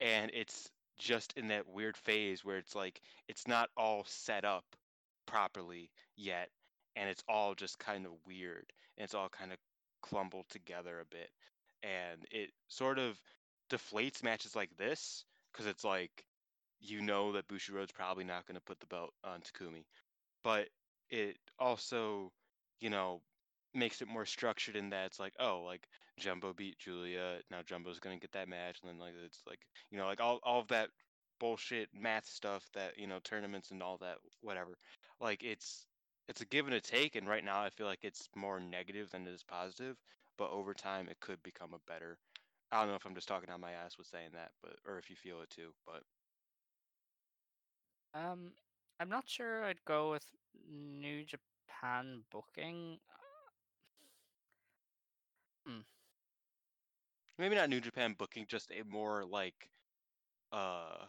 [0.00, 0.68] And it's
[0.98, 4.64] just in that weird phase where it's like it's not all set up
[5.26, 6.48] properly yet
[6.96, 9.58] and it's all just kind of weird and it's all kind of
[10.02, 11.30] clumbled together a bit
[11.82, 13.18] and it sort of
[13.70, 16.24] deflates matches like this because it's like
[16.80, 19.84] you know that Bushiroad's probably not going to put the belt on Takumi
[20.42, 20.68] but
[21.10, 22.32] it also
[22.80, 23.20] you know
[23.74, 25.86] makes it more structured in that it's like oh like
[26.18, 29.60] Jumbo beat Giulia now Jumbo's going to get that match and then like it's like
[29.90, 30.88] you know like all, all of that
[31.38, 34.70] bullshit math stuff that you know tournaments and all that whatever
[35.20, 35.86] like it's
[36.28, 39.10] it's a give and a take and right now i feel like it's more negative
[39.10, 39.96] than it is positive
[40.36, 42.18] but over time it could become a better
[42.72, 44.98] i don't know if i'm just talking on my ass with saying that but or
[44.98, 46.02] if you feel it too but
[48.14, 48.52] Um,
[49.00, 50.26] I'm not sure I'd go with
[50.68, 53.00] New Japan booking.
[57.38, 59.70] maybe not new japan booking just a more like
[60.52, 61.06] uh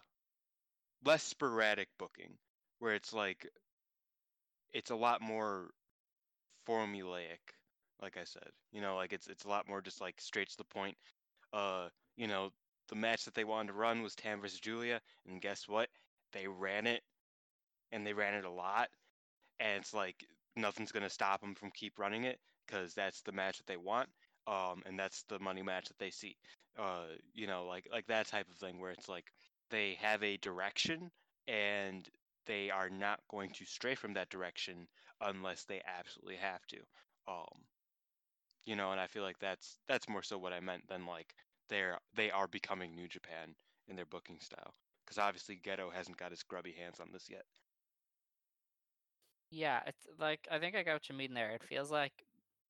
[1.03, 2.37] less sporadic booking
[2.79, 3.47] where it's like
[4.73, 5.69] it's a lot more
[6.67, 7.39] formulaic
[8.01, 10.57] like i said you know like it's it's a lot more just like straight to
[10.57, 10.95] the point.
[11.53, 12.51] Uh you know
[12.89, 15.89] the match that they wanted to run was tam versus Giulia and guess what?
[16.33, 17.01] They ran it
[17.91, 18.89] and they ran it a lot
[19.59, 20.25] and it's like
[20.57, 23.77] nothing's going to stop them from keep running it because that's the match that they
[23.77, 24.09] want
[24.47, 26.35] um and that's the money match that they see.
[26.79, 29.25] Uh you know like like that type of thing where it's like
[29.71, 31.11] they have a direction
[31.47, 32.09] and
[32.45, 34.87] they are not going to stray from that direction
[35.21, 36.77] unless they absolutely have to
[37.27, 37.59] um
[38.65, 41.33] you know and i feel like that's that's more so what i meant than like
[41.69, 43.55] they're they are becoming new japan
[43.87, 44.73] in their booking style
[45.05, 47.45] because obviously Gedo hasn't got his grubby hands on this yet
[49.51, 51.51] Yeah, it's like I think I got what you mean there.
[51.51, 52.25] It feels like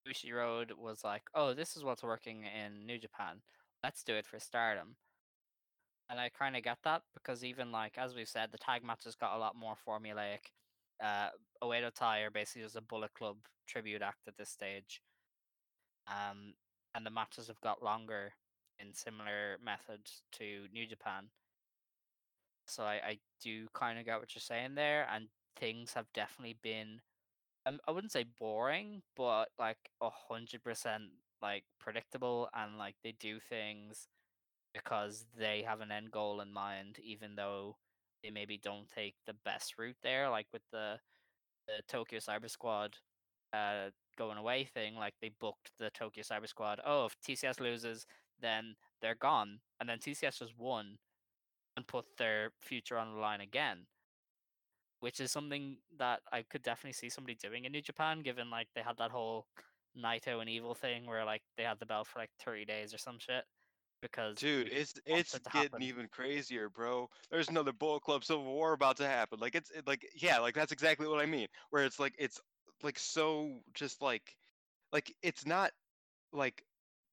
[0.08, 3.42] Bushiroad was like, "Oh, this is what's working in New Japan.
[3.84, 4.96] Let's do it for Stardom."
[6.12, 9.16] And I kind of get that because even like as we've said, the tag matches
[9.16, 10.52] got a lot more formulaic.
[11.02, 11.30] Uh,
[11.64, 15.02] Oedo Tai are basically just a Bullet Club tribute act at this stage.
[16.08, 16.54] Um,
[16.94, 18.34] and the matches have got longer
[18.78, 21.30] in similar methods to New Japan.
[22.68, 26.58] So I, I do kind of get what you're saying there, and things have definitely
[26.62, 27.00] been
[27.66, 31.04] um, I wouldn't say boring, but like a hundred percent
[31.42, 34.08] like predictable, and like they do things
[34.74, 37.78] because they have an end goal in mind, even though
[38.24, 40.30] they maybe don't take the best route there.
[40.30, 41.00] Like with the
[41.68, 42.98] the Tokyo Cyber Squad
[43.54, 46.80] uh going away thing, like they booked the Tokyo Cyber Squad.
[46.86, 48.06] Oh, if TCS loses,
[48.42, 50.98] then they're gone, and then TCS just won
[51.78, 53.88] and put their future on the line again
[55.02, 58.68] which is something that I could definitely see somebody doing in New Japan, given like
[58.76, 59.48] they had that whole
[59.98, 62.98] Naito and Evil thing where like they had the belt for like thirty days or
[62.98, 63.44] some shit.
[64.02, 65.82] Because dude it's it's it getting happen.
[65.82, 67.10] even crazier bro.
[67.30, 69.40] There's another bullet club civil war about to happen.
[69.40, 72.40] Like it's it, like yeah like that's exactly what i mean where it's like it's
[72.84, 74.36] like so just like
[74.92, 75.72] like it's not
[76.34, 76.64] like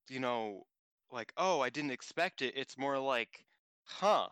[0.09, 0.65] you know
[1.13, 2.55] like oh i didn't expect it.
[2.57, 3.45] It's more like
[3.85, 4.29] huh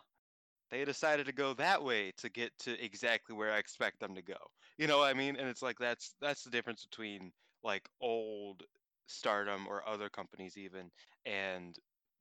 [0.70, 4.22] they decided to go that way to get to exactly where i expect them to
[4.22, 4.38] go.
[4.78, 5.36] You know what i mean?
[5.36, 7.32] And it's like that's that's the difference between
[7.62, 8.62] like old
[9.06, 10.90] stardom or other companies even
[11.24, 11.76] and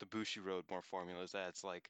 [0.10, 1.90] the Bushiroad more formulas that it's like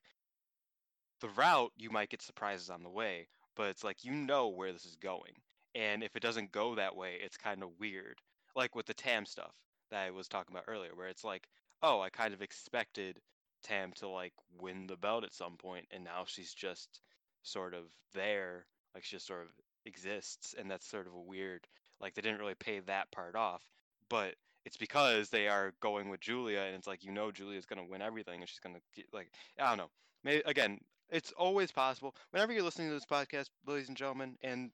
[1.21, 4.73] the route you might get surprises on the way but it's like you know where
[4.73, 5.33] this is going
[5.73, 8.21] and if it doesn't go that way it's kind of weird.
[8.55, 9.53] Like with the tam stuff
[9.91, 11.47] that i was talking about earlier where it's like
[11.83, 13.19] oh i kind of expected
[13.63, 17.01] tam to like win the belt at some point and now she's just
[17.43, 19.49] sort of there like she just sort of
[19.85, 21.67] exists and that's sort of a weird
[22.01, 23.63] like they didn't really pay that part off
[24.09, 24.35] but
[24.65, 27.89] it's because they are going with Giulia and it's like you know Giulia's going to
[27.89, 29.89] win everything and she's going to get like i don't know
[30.23, 32.15] maybe again it's always possible.
[32.31, 34.71] Whenever you're listening to this podcast, ladies and gentlemen, and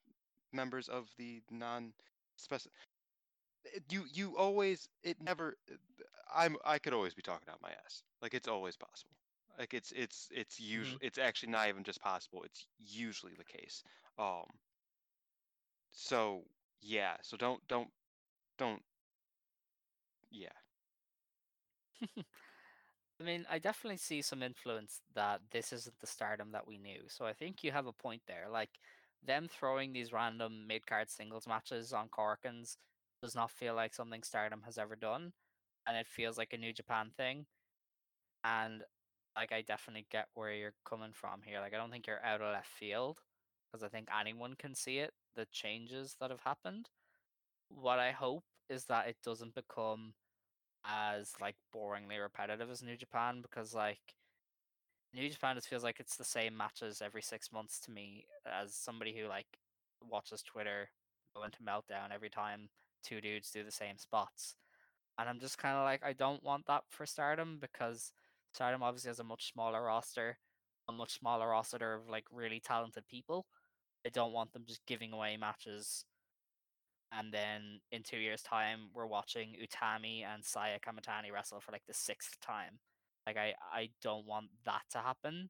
[0.53, 1.93] members of the non
[2.51, 2.67] it-
[3.75, 5.75] eh, you you always it never eh,
[6.33, 8.03] I'm I could always be talking out my ass.
[8.21, 9.15] Like it's always possible.
[9.59, 10.73] Like it's it's it's mm-hmm.
[10.73, 12.43] usually it's actually not even just possible.
[12.43, 13.83] It's usually the case.
[14.17, 14.45] Um.
[15.91, 16.43] So
[16.81, 17.15] yeah.
[17.21, 17.89] So don't don't
[18.57, 18.81] don't.
[20.31, 20.51] Yeah.
[23.21, 27.01] I mean, I definitely see some influence that this isn't the stardom that we knew.
[27.07, 28.47] So I think you have a point there.
[28.51, 28.71] Like
[29.23, 32.77] them throwing these random mid card singles matches on Korakuens
[33.21, 35.33] does not feel like something Stardom has ever done.
[35.87, 37.45] And it feels like a New Japan thing.
[38.43, 38.83] And
[39.35, 41.59] like I definitely get where you're coming from here.
[41.59, 43.19] Like I don't think you're out of left field
[43.71, 46.89] because I think anyone can see it, the changes that have happened.
[47.69, 50.13] What I hope is that it doesn't become
[50.85, 54.15] as like boringly repetitive as New Japan because like
[55.13, 58.73] New Japan just feels like it's the same matches every six months to me as
[58.73, 59.47] somebody who like
[60.01, 60.89] watches Twitter
[61.35, 62.69] go into meltdown every time
[63.03, 64.55] two dudes do the same spots.
[65.17, 68.11] And I'm just kind of like, I don't want that for Stardom because
[68.53, 70.37] Stardom obviously has a much smaller roster,
[70.87, 73.45] a much smaller roster of like really talented people.
[74.05, 76.05] I don't want them just giving away matches
[77.11, 81.85] and then in two years' time we're watching Utami and Saya Kamitani wrestle for like
[81.87, 82.79] the sixth time.
[83.25, 85.49] Like I, I don't want that to happen.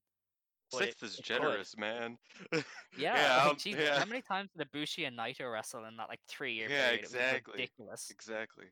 [0.73, 1.25] Sixth is it could.
[1.25, 2.17] generous, man.
[2.97, 3.99] Yeah, um, like, Jesus, yeah.
[3.99, 6.99] how many times did Ibushi and Naito wrestle in that like three year Yeah, period?
[6.99, 7.53] It exactly.
[7.53, 8.07] ridiculous.
[8.11, 8.65] Exactly.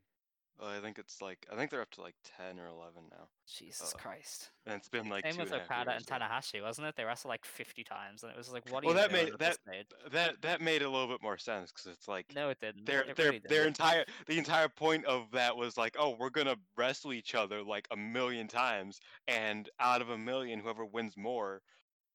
[0.60, 3.30] Well, I think it's like I think they're up to like ten or eleven now,
[3.48, 4.50] Jesus Uh, Christ.
[4.66, 6.28] and it's been like Same two with and a half Okada years, and yeah.
[6.28, 6.96] Tanahashi, wasn't it?
[6.98, 9.24] They wrestled like fifty times, and it was like, what are Well, you that doing
[9.26, 10.12] made- at this that- stage?
[10.12, 12.86] That that made a little bit more sense because it's like No, it didn't.
[12.86, 13.68] their it their really their didn't.
[13.68, 17.88] entire the entire point of that was like, oh, we're gonna wrestle each other like
[17.92, 19.00] a million times,
[19.30, 21.62] and out of a million, whoever wins more,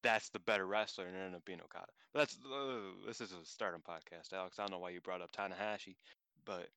[0.02, 1.86] that's the better wrestler, and it ended up being Okada.
[2.12, 4.58] But that's uh, this is a Stardom podcast, Alex.
[4.58, 5.96] I don't know why you brought up Tanahashi,
[6.44, 6.68] but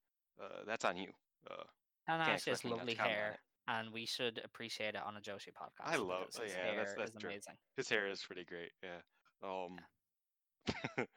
[0.42, 1.12] uh, that's on you.
[1.50, 1.64] Uh,
[2.08, 5.86] has me not to lovely hair, and we should appreciate it on a Joshi podcast.
[5.86, 7.30] I love- oh, his yeah, hair that's is true.
[7.30, 7.54] amazing.
[7.76, 8.72] his hair is pretty great.
[8.84, 9.02] Yeah.
[9.44, 9.78] Um.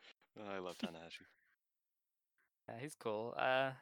[0.49, 1.27] I love Tanahashi.
[2.69, 3.35] Yeah, he's cool.
[3.37, 3.73] Uh,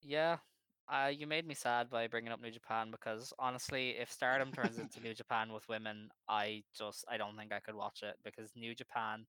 [0.00, 0.38] yeah,
[0.88, 4.78] uh, you made me sad by bringing up New Japan because honestly, if Stardom turns
[4.78, 8.50] into New Japan with women, I just I don't think I could watch it because
[8.56, 9.26] New Japan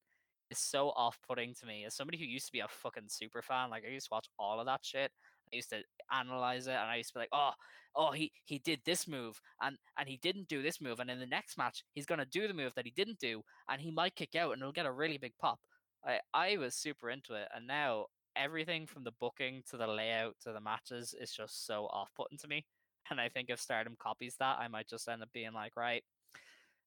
[0.50, 1.86] is so off-putting to me.
[1.86, 4.28] As somebody who used to be a fucking super fan, like I used to watch
[4.40, 5.12] all of that shit.
[5.54, 7.52] I used to analyze it, and I used to be like, oh,
[7.96, 11.20] oh, he he did this move, and and he didn't do this move, and in
[11.20, 14.16] the next match he's gonna do the move that he didn't do, and he might
[14.16, 15.60] kick out, and it'll get a really big pop.
[16.06, 20.36] I I was super into it, and now everything from the booking to the layout
[20.42, 22.66] to the matches is just so off-putting to me.
[23.12, 26.04] And I think if Stardom copies that, I might just end up being like, right,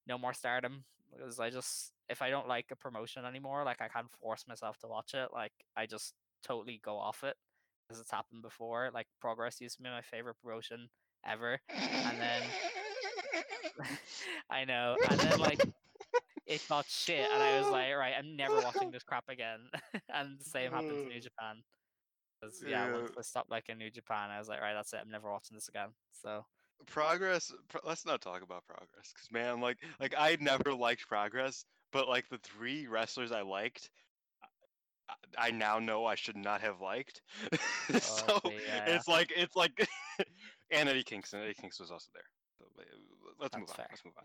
[0.07, 3.89] no more Stardom because I just if I don't like a promotion anymore, like I
[3.89, 5.29] can't force myself to watch it.
[5.33, 7.37] Like I just totally go off it
[7.87, 8.91] because it's happened before.
[8.93, 10.89] Like Progress used to be my favorite promotion
[11.27, 12.43] ever, and then
[14.51, 15.61] I know, and then like
[16.47, 19.61] it got shit, and I was like, right, I'm never watching this crap again.
[20.13, 21.23] and the same happened to New mm.
[21.23, 21.63] Japan.
[22.43, 23.19] 'Cause, yeah, once Yeah.
[23.19, 25.01] I stopped like liking New Japan, I was like, right, that's it.
[25.03, 25.89] I'm never watching this again.
[26.13, 26.45] So
[26.87, 31.65] progress pro- let's not talk about progress because man like like i never liked progress
[31.91, 33.89] but like the three wrestlers i liked
[35.39, 37.23] I- now know i should not have liked
[38.01, 38.95] so okay, yeah, yeah.
[38.95, 39.73] it's like it's like
[40.71, 42.23] and eddie kingston eddie kingston was also there
[42.59, 42.85] so, uh,
[43.41, 43.87] let's move on fair.
[43.91, 44.25] let's move on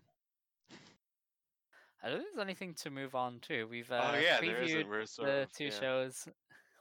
[2.03, 3.65] I don't think there's anything to move on to.
[3.65, 5.79] We've oh uh, yeah is previewed a, the of, two yeah.
[5.79, 6.27] shows.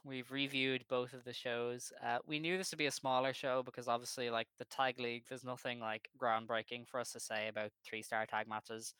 [0.03, 1.93] We've reviewed both of the shows.
[2.03, 5.25] Uh, we knew this would be a smaller show because obviously, like the tag league,
[5.29, 8.95] there's nothing like groundbreaking for us to say about three star tag matches.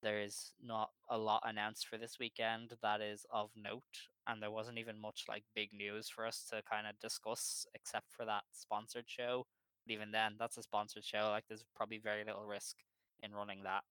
[0.00, 3.82] There is not a lot announced for this weekend that is of note,
[4.26, 8.12] and there wasn't even much like big news for us to kind of discuss except
[8.12, 9.46] for that sponsored show.
[9.86, 11.28] But even then, that's a sponsored show.
[11.30, 12.76] Like, there's probably very little risk
[13.22, 13.84] in running that.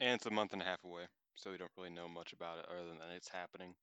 [0.00, 2.58] and it's a month and a half away so we don't really know much about
[2.58, 3.74] it other than it's happening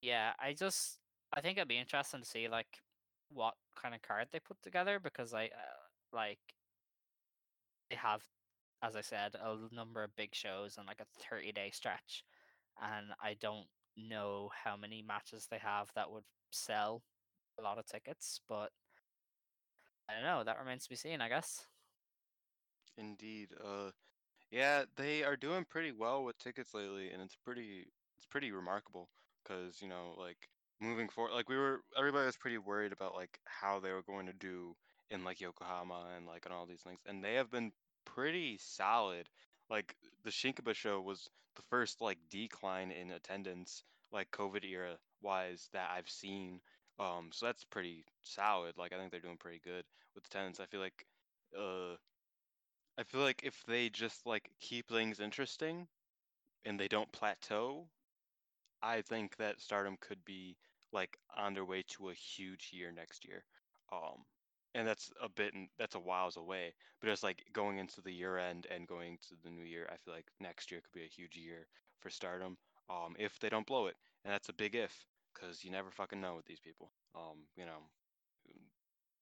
[0.00, 0.98] Yeah, I just
[1.32, 2.82] I think it'd be interesting to see like
[3.28, 5.48] what kind of card they put together because I uh,
[6.12, 6.40] like
[7.90, 8.22] they have,
[8.82, 12.24] as I said, a number of big shows and like a thirty day stretch,
[12.80, 17.02] and I don't know how many matches they have that would sell
[17.58, 18.70] a lot of tickets, but
[20.08, 20.44] I don't know.
[20.44, 21.66] That remains to be seen, I guess.
[22.98, 23.48] Indeed.
[23.62, 23.90] Uh,
[24.50, 27.86] yeah, they are doing pretty well with tickets lately, and it's pretty
[28.16, 29.08] it's pretty remarkable
[29.42, 30.48] because you know like
[30.80, 34.26] moving forward, like we were everybody was pretty worried about like how they were going
[34.26, 34.74] to do
[35.10, 37.72] in like Yokohama and like and all these things, and they have been
[38.04, 39.28] pretty solid.
[39.68, 45.68] Like the Shinkaba show was the first like decline in attendance, like COVID era wise,
[45.72, 46.60] that I've seen
[46.98, 48.76] Um, so that's pretty solid.
[48.78, 49.84] Like I think they're doing pretty good
[50.14, 50.60] with attendance.
[50.60, 51.06] I feel like,
[51.58, 51.96] uh,
[52.98, 55.88] I feel like if they just like keep things interesting,
[56.64, 57.88] and they don't plateau,
[58.82, 60.56] I think that Stardom could be
[60.92, 63.44] like on their way to a huge year next year.
[63.92, 64.24] Um,
[64.76, 66.74] and that's a bit n- that's a whiles away.
[67.00, 69.88] But it's like going into the year end and going to the new year.
[69.92, 71.66] I feel like next year could be a huge year
[72.00, 72.58] for Stardom.
[72.90, 74.94] Um, if they don't blow it, and that's a big if,
[75.34, 76.92] because you never fucking know with these people.
[77.16, 77.80] Um, you know,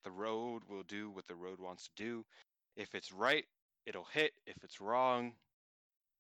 [0.04, 2.24] the road will do what the road wants to do.
[2.76, 3.46] If it's right,
[3.86, 4.32] it'll hit.
[4.46, 5.34] If it's wrong,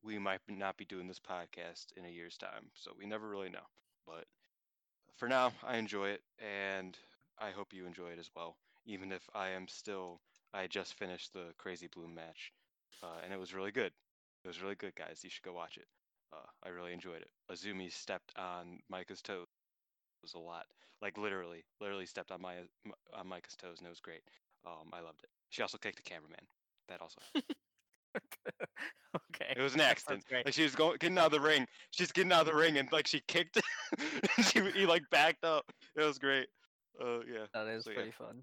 [0.02, 2.70] we might not be doing this podcast in a year's time.
[2.74, 3.66] So we never really know.
[4.06, 4.26] But
[5.16, 6.98] for now, I enjoy it, and
[7.38, 8.56] I hope you enjoy it as well.
[8.86, 10.20] Even if I am still,
[10.52, 12.52] I just finished the Crazy Bloom match,
[13.02, 13.92] uh, and it was really good.
[14.44, 15.20] It was really good, guys.
[15.22, 15.86] You should go watch it.
[16.32, 17.30] Uh, I really enjoyed it.
[17.50, 19.46] Azumi stepped on Maika's toes
[20.34, 20.66] a lot,
[21.02, 22.56] like literally, literally stepped on my
[23.14, 24.22] on Maika's toes, and it was great.
[24.66, 25.30] Um, I loved it.
[25.50, 26.46] She also kicked a cameraman.
[26.88, 27.20] That also.
[28.16, 29.54] okay.
[29.56, 30.24] It was an accident.
[30.44, 31.66] Like she was going getting out of the ring.
[31.90, 33.60] She's getting out of the ring and like she kicked
[34.50, 35.64] she he like backed up.
[35.96, 36.48] It was great.
[37.00, 37.46] Uh yeah.
[37.52, 37.96] That is So, yeah.
[37.96, 38.42] pretty fun.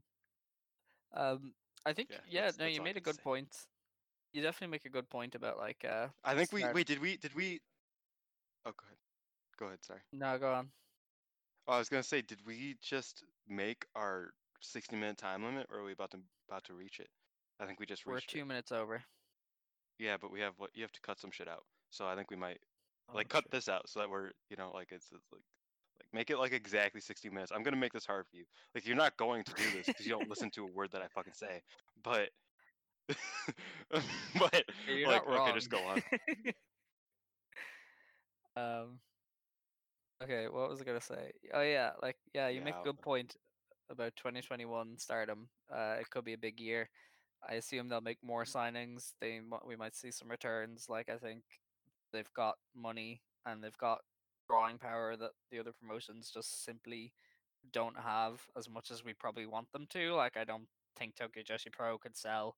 [1.13, 1.53] Um,
[1.85, 3.21] I think Yeah, yeah, that's- no, that's you made a good say.
[3.23, 3.55] point.
[4.33, 6.07] You definitely make a good point about like uh.
[6.23, 7.59] I think we Start- wait, did we did we
[8.65, 8.97] Oh go ahead.
[9.57, 10.01] Go ahead, sorry.
[10.13, 10.71] No, go on.
[11.67, 15.79] Oh, I was gonna say, did we just make our sixty minute time limit or
[15.79, 17.09] are we about to about to reach it?
[17.59, 18.47] I think we just reached We're two it.
[18.47, 19.03] minutes over.
[19.99, 21.65] Yeah, but we have what you have to cut some shit out.
[21.89, 22.59] So I think we might
[23.09, 23.51] Oh, like cut shit.
[23.51, 25.41] this out so that we're you know like it's, it's like
[26.01, 28.45] like make it like exactly 60 minutes i'm gonna make this hard for you
[28.75, 31.01] like you're not going to do this because you don't listen to a word that
[31.01, 31.61] i fucking say
[32.03, 32.29] but
[34.39, 35.49] but Yeah, You're like not wrong.
[35.49, 36.01] okay just go on
[38.55, 38.99] um.
[40.23, 41.31] Okay, what was I gonna say?
[41.53, 43.35] Oh yeah, like yeah, you make a good point
[43.89, 45.49] about 2021 Stardom.
[45.73, 46.89] Uh, it could be a big year.
[47.49, 49.13] I assume they'll make more signings.
[49.19, 50.87] They we might see some returns.
[50.89, 51.41] Like I think
[52.13, 54.01] they've got money and they've got
[54.51, 57.13] drawing power that the other promotions just simply
[57.71, 60.13] don't have as much as we probably want them to.
[60.13, 62.55] Like I don't think Tokyo Joshi Pro could sell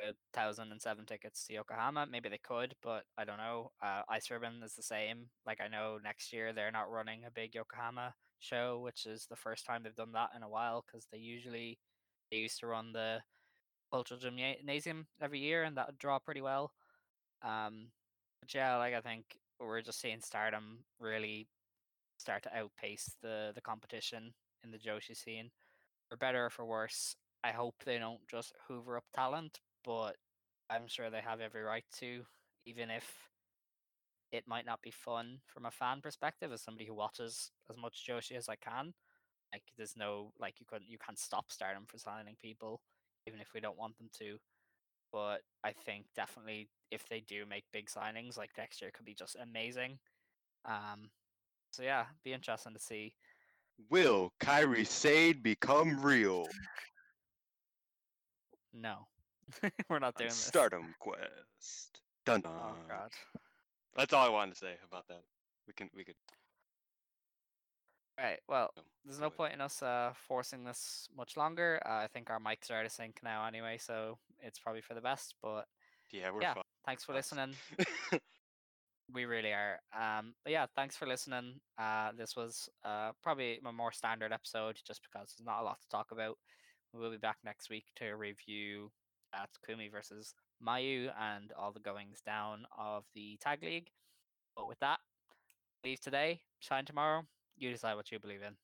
[0.00, 2.06] a thousand and seven tickets to Yokohama.
[2.10, 3.72] Maybe they could, but I don't know.
[3.82, 5.30] Uh, Ice Ribbon is the same.
[5.44, 9.36] Like I know next year they're not running a big Yokohama show, which is the
[9.36, 11.78] first time they've done that in a while because they usually
[12.30, 13.18] they used to run the
[13.90, 16.70] Cultural Gymnasium every year, and that would draw pretty well.
[17.42, 17.88] Um,
[18.40, 19.24] but yeah, like I think
[19.66, 21.48] we're just seeing Stardom really
[22.18, 24.34] start to outpace the the competition
[24.64, 25.50] in the Joshi scene,
[26.08, 27.16] for better or for worse.
[27.44, 30.16] I hope they don't just hoover up talent, but
[30.70, 32.24] I'm sure they have every right to,
[32.66, 33.30] even if
[34.32, 36.52] it might not be fun from a fan perspective.
[36.52, 38.94] As somebody who watches as much Joshi as I can,
[39.52, 42.80] like there's no like you couldn't you can't stop Stardom for signing people,
[43.26, 44.38] even if we don't want them to.
[45.12, 49.14] But I think definitely if they do make big signings, like next year could be
[49.14, 49.98] just amazing.
[50.64, 51.10] Um,
[51.72, 53.14] so yeah, be interesting to see.
[53.90, 56.46] will Kairi Sane become real
[58.72, 59.06] No,
[59.88, 60.36] we're not doing this.
[60.36, 63.10] stardom quest dun dun Oh god.
[63.96, 65.22] that's all i wanted to say about that
[65.66, 66.14] we can we could
[68.20, 68.40] Right.
[68.48, 68.70] Well,
[69.04, 69.36] there's no ahead.
[69.36, 71.80] point in us uh, forcing this much longer.
[71.86, 74.94] Uh, I think our mics are out of sync now anyway, so it's probably for
[74.94, 75.36] the best.
[75.42, 75.66] But
[76.12, 77.32] yeah we're yeah, fine thanks for Us.
[77.32, 77.56] listening.
[79.12, 79.80] We really are.
[79.98, 81.60] Um, but yeah, thanks for listening.
[81.78, 85.80] Uh, this was uh, probably a more standard episode just because there's not a lot
[85.80, 86.38] to talk about.
[86.94, 88.92] We will be back next week to review
[89.34, 93.88] uh, Takumi versus Mayu and all the goings down of the tag league.
[94.56, 95.00] But with that,
[95.84, 97.24] leave today, shine tomorrow.
[97.60, 98.56] You decide what you believe in.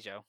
[0.00, 0.24] Joe.